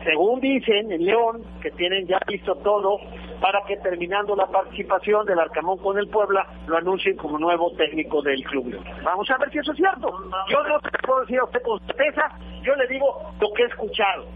[0.05, 2.99] según dicen en León, que tienen ya visto todo,
[3.41, 8.23] para que terminando la participación del Arcamón con el Puebla, lo anuncien como nuevo técnico
[8.23, 8.79] del club.
[9.03, 10.09] Vamos a ver si eso es cierto.
[10.49, 12.29] Yo no te puedo decir a usted con certeza,
[12.63, 14.27] yo le digo lo que he escuchado,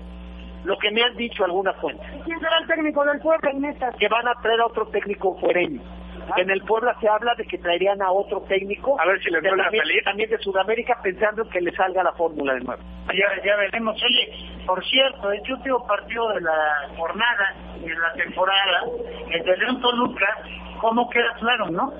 [0.65, 2.07] lo que me han dicho algunas fuentes.
[2.25, 3.77] ¿Quién será el técnico del Puebla, Inés?
[3.99, 5.83] Que van a traer a otro técnico fuereño.
[6.37, 9.01] En el Puebla se habla de que traerían a otro técnico.
[9.01, 10.05] A ver si les vuelve a también, salir.
[10.05, 12.83] también de Sudamérica pensando en que le salga la fórmula de nuevo.
[13.09, 14.01] Ya, ya veremos.
[14.03, 18.83] Oye, por cierto, el último partido de la jornada y de la temporada,
[19.31, 20.27] el de León Toluca,
[20.81, 21.93] ¿cómo queda claro, no?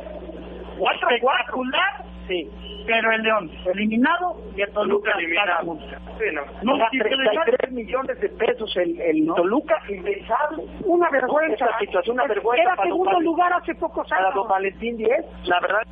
[0.79, 2.51] Cuatro Espectacular, Sí.
[2.87, 5.47] pero el León eliminado y el Toluca eliminado.
[5.49, 5.81] cada uno.
[6.19, 6.43] Sí, no.
[6.63, 10.65] No, Paga si se le 33 millones de pesos el, el Toluca, impensable.
[10.85, 11.67] Una vergüenza.
[11.67, 14.49] Esa situación, una vergüenza Era para segundo Valentín- lugar hace pocos para don años.
[14.49, 15.83] Valentín Díez, la verdad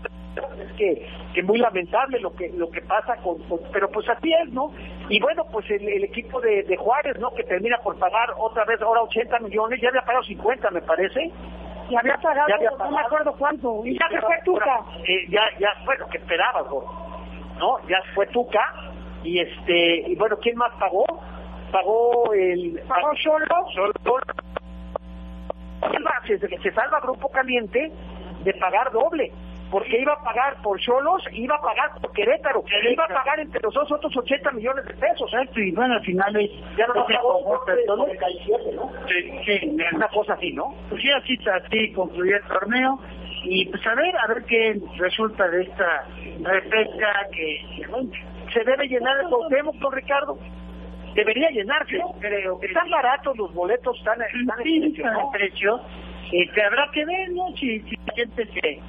[0.65, 4.33] es que, que muy lamentable lo que lo que pasa con, con- pero pues así
[4.43, 4.73] es, ¿no?
[5.11, 7.35] Y bueno, pues el, el equipo de, de Juárez, ¿no?
[7.35, 11.31] Que termina por pagar otra vez ahora 80 millones, ya había pagado 50 me parece.
[11.93, 13.07] Y había pagado, Ya había no me pagado.
[13.07, 13.83] acuerdo cuánto.
[13.85, 14.81] Y ya se fue Tuca.
[15.07, 16.65] Eh, ya, ya fue lo que esperabas.
[17.59, 17.79] ¿no?
[17.89, 18.73] Ya fue Tuca
[19.23, 21.05] y este y bueno, ¿quién más pagó?
[21.71, 23.47] Pagó el Pagó solo.
[23.75, 23.93] solo
[26.27, 27.93] se, se salva Grupo Caliente
[28.45, 29.33] de pagar doble
[29.73, 32.63] porque iba a pagar por Cholos, iba a pagar por Querétaro,
[32.93, 35.33] iba a pagar entre los dos otros 80 millones de pesos.
[35.33, 36.51] Exacto, y bueno, al final es...
[36.77, 37.97] Ya no pagó como por todo.
[37.97, 38.93] 97, ¿no?
[39.09, 39.59] Sí.
[39.61, 40.75] Sí, Una cosa así, ¿no?
[40.91, 43.01] Pues sí, así, así concluyó el torneo.
[43.45, 46.05] Y pues a ver, a ver qué resulta de esta
[46.43, 48.11] repesca que, bueno,
[48.53, 50.39] Se debe llenar el Cuauhtémoc, don Ricardo.
[51.15, 51.99] Debería llenarse.
[52.21, 55.31] creo que Están baratos los boletos, están, están en sí, precio, está ¿no?
[55.31, 55.81] precio.
[56.31, 57.49] Este, habrá que ver, ¿no?
[57.57, 58.81] Si, si la gente se,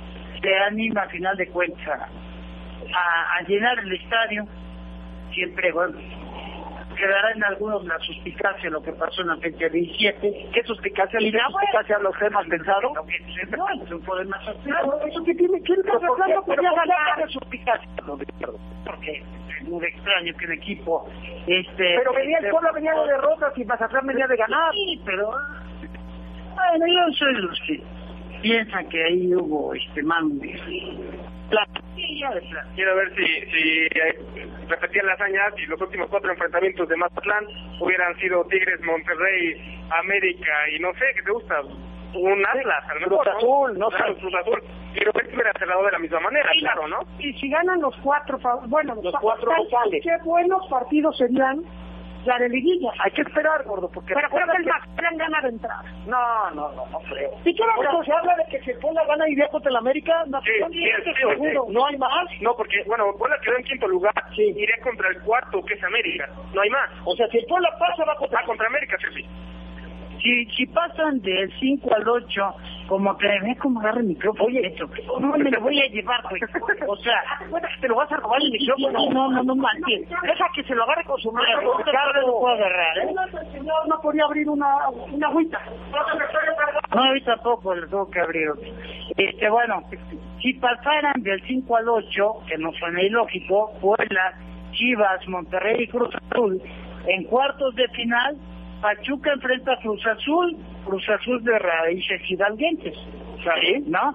[0.44, 4.46] se anima a final de cuentas a, a llenar el estadio,
[5.34, 5.98] siempre, bueno,
[6.96, 10.50] quedará en algunos la suspicacia lo que pasó en la fecha 17.
[10.54, 11.20] ¿Qué suspicacia?
[11.20, 12.94] ¿Qué suspicacia los temas pensado?
[13.34, 17.90] Siempre es un más Claro, eso que tiene que ir hablando ¿por hablar de suspicacia,
[18.86, 19.24] porque
[19.60, 21.10] es muy extraño que un equipo
[21.48, 24.72] este Pero venía el este, Puebla venía de derrotas y Mazatlán venía de ganar.
[24.74, 27.84] Sí, pero bueno, yo soy de los que
[28.44, 31.82] piensan que ahí hubo este plata.
[32.76, 37.46] Quiero ver si, si eh, repetían las hazañas y los últimos cuatro enfrentamientos de Mazatlán
[37.80, 41.62] hubieran sido Tigres, Monterrey, América y no sé, ¿qué te gusta?
[42.16, 43.98] Un Atlas, al Cruz mejor, Azul, no sé.
[44.20, 44.64] Cruz Azul.
[44.94, 47.00] Quiero ver si hubiera cerrado de la misma manera, claro, ¿no?
[47.18, 50.04] Y si ganan los cuatro, bueno, Los cuatro locales.
[50.04, 51.64] Qué buenos partidos serían
[52.26, 52.92] la de liguilla.
[53.04, 55.84] Hay que esperar, gordo, porque Pero creo que el Mazatlán gana de entrada.
[56.06, 57.32] No, no, no, no creo.
[57.46, 59.78] ¿Y qué Ahora, vamos se habla de que si el Puebla gana y contra el
[59.78, 61.66] América, no, Sí, no, sí, sí, seguro.
[61.68, 61.74] sí.
[61.74, 62.28] no hay más.
[62.42, 64.14] No, porque, bueno, Puebla quedó en quinto lugar.
[64.36, 64.44] Sí.
[64.56, 66.30] Iré contra el cuarto, que es América.
[66.54, 66.90] No hay más.
[67.06, 68.83] O sea, si el Puebla pasa, va contra Ah, contra América.
[70.24, 72.56] Si, si pasan del 5 al 8,
[72.88, 74.46] como que ve cómo agarra el micrófono.
[74.46, 74.88] Oye, esto,
[75.20, 76.42] no me lo voy a llevar, güey.
[76.88, 79.10] O sea, que te lo vas a robar el micrófono.
[79.12, 80.08] no, no, no manches.
[80.10, 81.78] Deja que se lo agarre con su mano.
[81.78, 83.16] Ricardo lo puedo agarrar, ¿eh?
[83.52, 85.60] Señor no podía abrir una, una agüita.
[86.94, 88.50] No, ahorita tampoco le tengo que abrir.
[89.18, 89.84] Este, bueno,
[90.42, 94.34] si pasaran del 5 al 8, que no suena ilógico, Puebla,
[94.72, 96.62] Chivas, Monterrey y Cruz Azul,
[97.08, 98.38] en cuartos de final,
[98.84, 102.94] Pachuca enfrenta a Cruz Azul, Cruz Azul de raíces hidalguenses,
[103.42, 103.88] ¿sabes?
[103.88, 104.14] ¿No?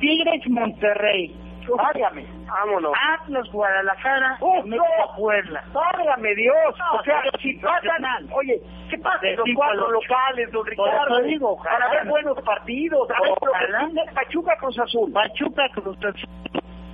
[0.00, 1.32] Tigres, Monterrey,
[1.68, 2.26] Válgame.
[2.48, 2.92] Vámonos.
[3.14, 5.16] Atlas, Guadalajara, ¡Uf, América, no!
[5.16, 5.64] Puebla.
[5.72, 6.78] Válgame Dios.
[6.78, 9.24] No, o sea, si pasan, oye, ¿qué pasa?
[9.36, 11.18] Los cuatro locales, don Ricardo.
[11.18, 11.78] eso digo, ojalá.
[11.78, 13.08] para ver buenos partidos.
[13.40, 13.88] Ojalá.
[14.12, 15.12] Pachuca Cruz Azul.
[15.12, 16.28] Pachuca, Cruz Azul.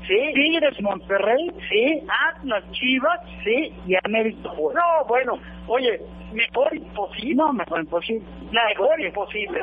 [0.08, 0.32] Sí.
[0.34, 2.02] Tigres, Monterrey, Sí.
[2.32, 3.72] Atlas, Chivas, Sí.
[3.86, 4.50] y América.
[4.56, 4.80] Puebla.
[4.80, 5.38] No, bueno,
[5.68, 6.00] oye,
[6.32, 7.34] mejor imposible.
[7.36, 8.26] No, mejor imposible.
[8.50, 9.60] Mejor imposible.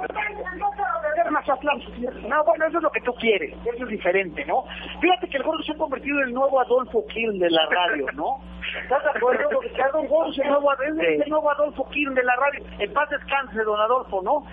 [2.29, 4.63] No, bueno, eso es lo que tú quieres, eso es diferente, ¿no?
[5.01, 8.05] Fíjate que el gordo se ha convertido en el nuevo Adolfo Kirn de la radio,
[8.13, 8.39] ¿no?
[8.83, 9.49] ¿Estás de acuerdo?
[9.49, 12.65] Gordo el nuevo, es el nuevo Adolfo Kirn de la radio.
[12.79, 14.45] En paz descanse, don Adolfo, ¿no?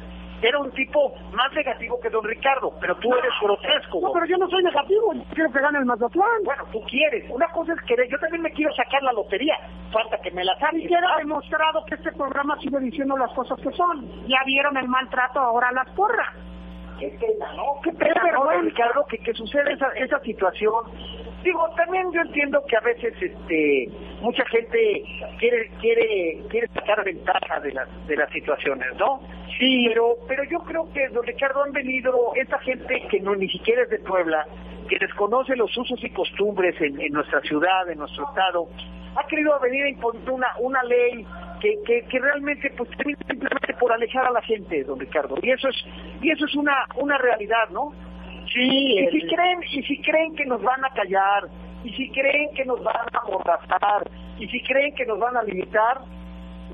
[0.43, 4.01] Era un tipo más negativo que don Ricardo, pero tú eres grotesco.
[4.01, 5.15] No, pero yo no soy negativo.
[5.15, 6.43] yo Quiero que gane el Mazatlán.
[6.45, 7.31] Bueno, tú quieres.
[7.31, 8.09] Una cosa es querer.
[8.09, 9.55] Yo también me quiero sacar la lotería.
[9.93, 10.79] Falta que me la saque.
[10.79, 14.27] Ni queda demostrado que este programa sigue diciendo las cosas que son.
[14.27, 16.35] Ya vieron el maltrato ahora las porras.
[16.99, 17.81] Qué pena, ¿no?
[17.83, 19.05] Qué pena, ¿no, Ricardo?
[19.09, 20.73] Que, que suceda esa, esa situación
[21.43, 23.89] Digo, también yo entiendo que a veces este
[24.23, 25.05] mucha gente
[25.39, 29.21] quiere quiere quiere sacar ventaja de las de las situaciones, ¿no?
[29.59, 33.49] Sí, pero pero yo creo que don Ricardo han venido esta gente que no ni
[33.49, 34.47] siquiera es de Puebla,
[34.89, 38.69] que desconoce los usos y costumbres en, en nuestra ciudad, en nuestro estado,
[39.17, 41.27] ha querido venir a imponer una una ley
[41.61, 45.37] que, que, que realmente pues simplemente por alejar a la gente, don Ricardo.
[45.43, 45.77] Y eso es
[46.23, 47.93] y eso es una una realidad, ¿no?
[48.53, 51.49] Sí, y si creen, y si creen que nos van a callar,
[51.85, 54.09] y si creen que nos van a amordazar,
[54.39, 56.01] y si creen que nos van a limitar,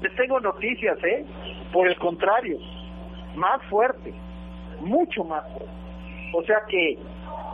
[0.01, 1.25] les tengo noticias, ¿eh?
[1.73, 2.59] Por el contrario,
[3.35, 4.15] más fuerte,
[4.81, 5.79] mucho más fuerte.
[6.33, 6.99] O sea que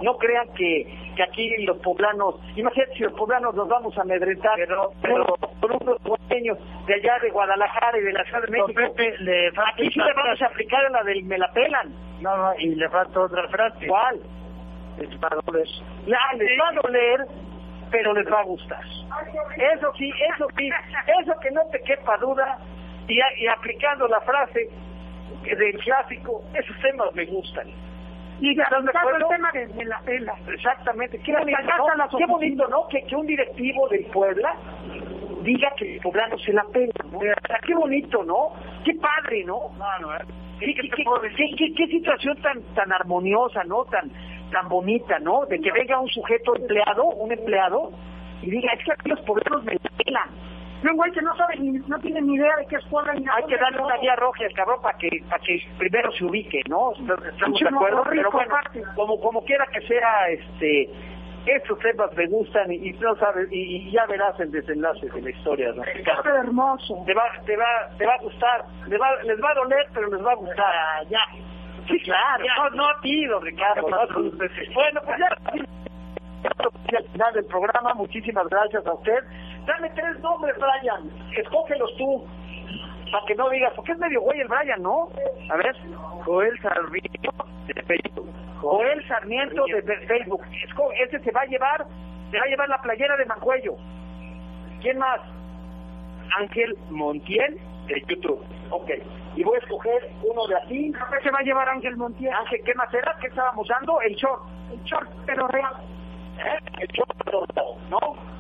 [0.03, 0.87] no crean que,
[1.17, 5.25] que aquí los poblanos, imagínate si los poblanos nos vamos a amedrentar pero, pero
[5.61, 8.73] con unos dueños de allá de Guadalajara y de la Ciudad de México.
[8.75, 11.95] Pepe, le aquí sí le vamos a aplicar a la del me la pelan.
[12.21, 13.87] No, no, y le falta otra frase.
[13.87, 14.21] ¿Cuál?
[14.99, 15.69] Les va a doler.
[16.09, 17.27] Ah, les va a doler,
[17.95, 18.83] pero les va a gustar.
[19.57, 20.69] Eso sí, eso sí,
[21.21, 22.59] eso que no te quepa duda,
[23.07, 24.69] y, y aplicando la frase
[25.45, 27.69] del clásico, esos temas me gustan.
[28.41, 28.67] Y el
[29.29, 30.35] tema de, de la pela.
[30.53, 31.21] Exactamente.
[31.21, 32.19] Qué bonito, ¿no?
[32.19, 32.89] Qué bonito, ¿no?
[32.89, 34.57] Que, que un directivo del Puebla
[35.43, 37.21] diga que el poblano se la pela, ¿no?
[37.65, 38.55] Qué bonito, ¿no?
[38.85, 39.71] Qué padre, ¿no?
[39.79, 40.25] No, no, ¿eh?
[40.59, 43.85] ¿Qué, qué, qué, qué, qué situación tan tan armoniosa, ¿no?
[43.85, 44.11] Tan
[44.55, 45.45] tan bonita, ¿no?
[45.47, 47.91] De que venga un sujeto empleado, un empleado,
[48.41, 50.31] y diga, es que aquí los poblanos me la pelan.
[50.89, 53.25] Un güey que no sabe, ni, no tiene ni idea de qué es Puebla ni
[53.27, 56.61] Hay que darle una guía roja al cabrón para que, para que primero se ubique,
[56.69, 56.93] ¿no?
[56.93, 58.55] Estamos de acuerdo, pero bueno,
[58.95, 60.91] como, como quiera que sea, este,
[61.47, 65.23] estos temas me gustan y, y no sabes, y, y ya verás el desenlace de
[65.23, 65.83] la historia, ¿no?
[65.85, 67.03] Está hermoso.
[67.07, 70.09] Te va, te va, te va a gustar, les va, les va a doler, pero
[70.11, 70.75] les va a gustar.
[71.09, 71.25] Ya.
[71.87, 73.89] Sí, claro, no, no a ti, don Ricardo.
[73.89, 74.31] no.
[74.75, 75.29] Bueno, pues ya
[76.97, 79.25] al final del programa, muchísimas gracias a usted.
[79.67, 82.27] Dame tres nombres, Brian, escógelos tú,
[83.11, 85.09] para que no digas, porque es medio güey el Brian, ¿no?
[85.51, 85.75] A ver,
[86.25, 87.33] Joel Sarmiento
[87.67, 88.29] de Facebook.
[88.61, 90.43] Joel Sarmiento de Facebook.
[91.01, 91.87] Ese se va a llevar,
[92.31, 93.77] se va a llevar la playera de Mancuello.
[94.81, 95.21] ¿Quién más?
[96.39, 98.45] Ángel Montiel de YouTube.
[98.71, 98.91] Ok.
[99.37, 100.93] Y voy a escoger uno de aquí.
[100.93, 102.33] ¿Qué se va a llevar Ángel Montiel?
[102.33, 103.17] Ángel, ¿qué más era?
[103.21, 104.01] ¿Qué estábamos usando?
[104.01, 104.43] El short.
[104.73, 105.75] El short, pero real.
[106.39, 106.59] ¿Eh?
[106.81, 108.35] El short, pero no, ¿no?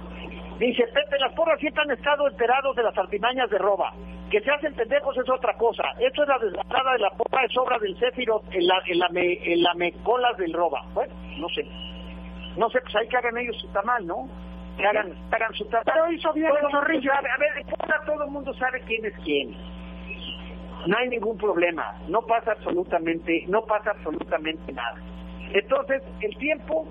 [0.58, 3.92] Dice, Pepe, las porras siempre han estado enterados de las artimañas de roba.
[4.30, 5.82] Que se hacen pendejos es otra cosa.
[5.98, 9.08] Esto es la desgraciada de la porra, es obra del Céfiro en la, en la,
[9.08, 10.82] me, en la mecolas del roba.
[10.94, 11.66] Bueno, no sé.
[12.56, 14.28] No sé, pues ahí que hagan ellos su tamal, ¿no?
[14.76, 15.84] Que hagan, hagan su tamal.
[15.86, 17.12] Pero hizo bien el zorrillo.
[17.12, 19.73] a ver, en Puebla todo el mundo sabe quién es quién.
[20.86, 21.98] No hay ningún problema.
[22.08, 24.96] No pasa absolutamente, no pasa absolutamente nada.
[25.52, 26.86] Entonces, el tiempo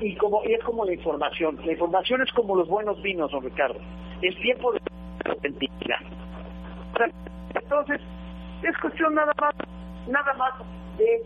[0.00, 1.58] y como y es como la información.
[1.64, 3.78] La información es como los buenos vinos, don Ricardo.
[4.22, 4.80] El tiempo de
[5.24, 6.00] autenticidad.
[7.54, 8.00] Entonces,
[8.62, 9.54] es cuestión nada más,
[10.08, 10.52] nada más
[10.98, 11.22] de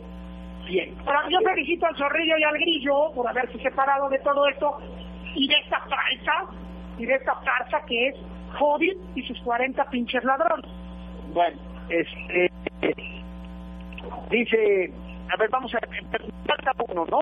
[0.66, 1.02] tiempo.
[1.06, 4.78] Ahora, yo felicito al zorrillo y al grillo por haberse separado de todo esto
[5.34, 6.52] y de esta farsa
[6.98, 8.16] y de esta farsa que es
[8.58, 10.77] Hobbit y sus 40 pinches ladrones.
[11.39, 11.57] Bueno,
[11.89, 12.51] este
[14.28, 14.93] dice,
[15.32, 17.20] a ver, vamos a falta uno, ¿no?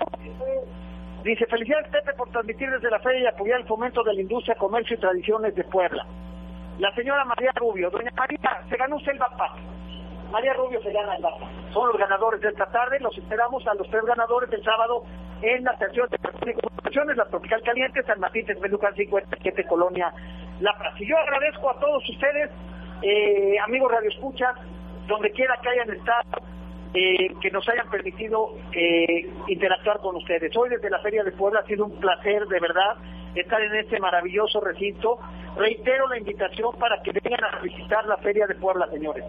[1.22, 4.54] Dice, felicidades Pepe por transmitir desde la feria y apoyar el fomento de la industria,
[4.54, 6.06] comercio y tradiciones de Puebla.
[6.78, 9.54] La señora María Rubio, doña María, se ganó usted el BAPA.
[10.32, 11.50] María Rubio se gana el BAPA.
[11.74, 15.04] Son los ganadores de esta tarde, los esperamos a los tres ganadores del sábado
[15.42, 20.10] en la estación de comunicaciones, la Tropical Caliente, San Martín, Texmelucan 57, Colonia
[20.60, 20.96] La Plaza.
[21.00, 22.50] Y yo agradezco a todos ustedes,
[23.06, 24.52] eh, amigos Radio Escucha,
[25.06, 26.42] donde quiera que hayan estado,
[26.92, 30.56] eh, que nos hayan permitido eh, interactuar con ustedes.
[30.56, 32.96] Hoy desde la Feria de Puebla ha sido un placer, de verdad,
[33.36, 35.18] estar en este maravilloso recinto.
[35.56, 39.24] Reitero la invitación para que vengan a visitar la Feria de Puebla, señores.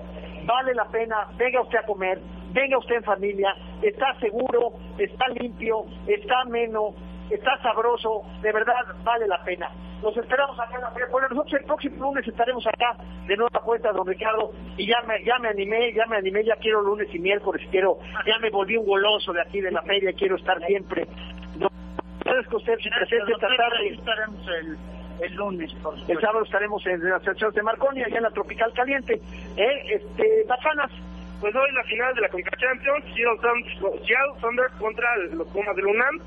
[0.45, 2.19] Vale la pena, venga usted a comer,
[2.53, 3.53] venga usted en familia,
[3.83, 6.95] está seguro, está limpio, está ameno,
[7.29, 9.69] está sabroso, de verdad vale la pena.
[10.01, 11.27] Los esperamos acá en la Feria Puebla.
[11.29, 15.39] Nosotros el próximo lunes estaremos acá de nueva cuenta, don Ricardo, y ya me, ya
[15.39, 18.85] me animé, ya me animé, ya quiero lunes y miércoles, quiero, ya me volví un
[18.85, 21.07] goloso de aquí de la feria, quiero estar siempre.
[21.57, 21.67] No,
[22.21, 23.87] agradezco a usted su presencia esta tarde.
[23.89, 24.77] estaremos el,
[25.25, 28.71] el lunes, por El sábado estaremos en la sección de Marconi, allá en la Tropical
[28.73, 29.19] Caliente.
[29.57, 29.95] ¿Eh?
[29.95, 30.91] Este, bacanas.
[31.41, 36.19] Pues hoy la final de la Conca Champions, Seattle Thunder contra los Pumas del UNAM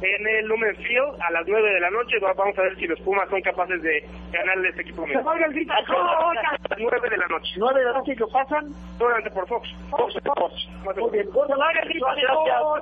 [0.00, 2.18] en el Lumen Field a las 9 de la noche.
[2.20, 5.06] Va- Vamos a ver si los Pumas son capaces de ganarle este equipo.
[5.06, 5.72] Se el grito.
[5.72, 7.50] A las 9 de la noche.
[7.58, 8.72] Nueve de la noche lo pasan.
[8.98, 9.68] Solamente por Fox.
[9.90, 10.68] Fox Sports.
[11.00, 11.30] Muy bien.
[11.30, 12.06] Gordo, larga el grito.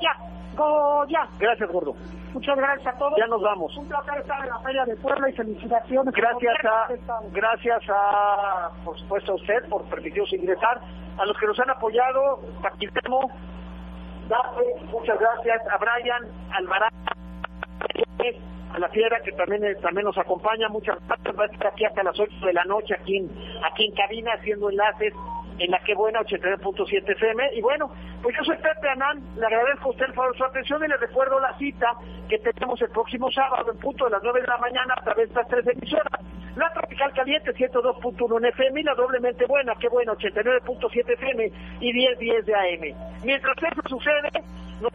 [0.00, 0.12] Ya.
[0.56, 1.26] Goya.
[1.38, 1.94] Gracias, gordo.
[2.32, 3.14] Muchas gracias a todos.
[3.18, 3.76] Ya nos vamos.
[3.76, 6.14] Un placer estar en la Feria de Puebla y felicitaciones.
[6.14, 6.88] Gracias a,
[7.32, 10.80] gracias a, por supuesto, a usted por permitirnos ingresar.
[11.18, 13.30] A los que nos han apoyado, Paquitemo,
[14.90, 15.62] muchas gracias.
[15.70, 16.96] A Brian, Alvarado,
[18.72, 21.38] a la fiera que también eh, también nos acompaña, muchas gracias.
[21.38, 23.30] Va a estar aquí hasta las 8 de la noche, aquí en,
[23.64, 25.14] aquí en cabina, haciendo enlaces
[25.58, 27.54] en la que buena 89.7 FM.
[27.54, 27.90] Y bueno,
[28.22, 31.40] pues yo soy Pepe Anán, le agradezco a usted de su atención y le recuerdo
[31.40, 31.94] la cita
[32.28, 35.28] que tenemos el próximo sábado en punto de las 9 de la mañana a través
[35.28, 36.20] de estas tres emisoras.
[36.56, 41.92] La Tropical Caliente 102.1 en FM y la doblemente buena, qué buena 89.7 FM y
[41.92, 42.96] 10.10 de AM.
[43.24, 44.30] Mientras eso sucede,
[44.80, 44.90] nos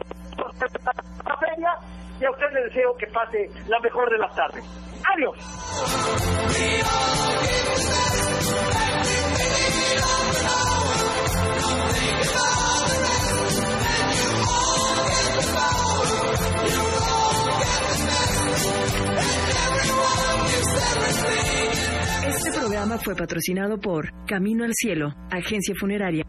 [1.24, 1.70] la feria
[2.20, 4.64] y a usted le deseo que pase la mejor de las tardes.
[5.14, 5.36] Adiós.
[22.82, 26.24] Programa fue patrocinado por Camino al Cielo, agencia funeraria.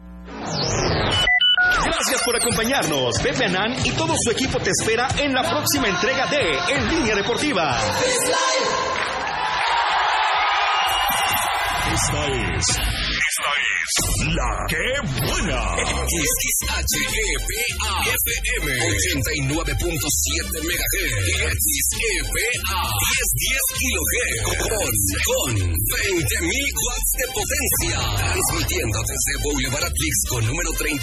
[1.84, 3.18] Gracias por acompañarnos.
[3.20, 7.16] Pepe Anán y todo su equipo te espera en la próxima entrega de En Línea
[7.16, 7.76] Deportiva.
[11.92, 13.03] Esta es.
[13.34, 13.90] Esta es.
[14.30, 15.58] La que buena.
[16.06, 16.78] XHEPA
[18.14, 21.18] FM 89.7 MHz.
[21.50, 22.46] XEPA
[23.34, 24.38] 1010 kHz.
[24.54, 24.86] Con,
[25.26, 27.98] con 20.000 watts de potencia.
[28.22, 30.94] Transmitiendo desde Boulevard Atlix con número 37,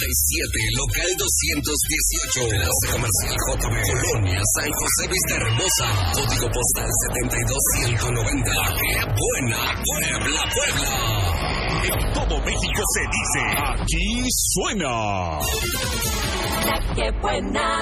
[0.79, 2.47] local 218.
[2.47, 3.75] Enlace comercial JB.
[3.91, 6.15] Colonia, San José Vista Hermosa.
[6.15, 8.55] Código postal 72190.
[8.79, 9.84] ¡Qué buena!
[9.84, 11.61] Puebla, Puebla.
[11.84, 13.41] En todo México se dice.
[13.57, 15.39] Aquí suena.
[16.65, 17.82] La que buena.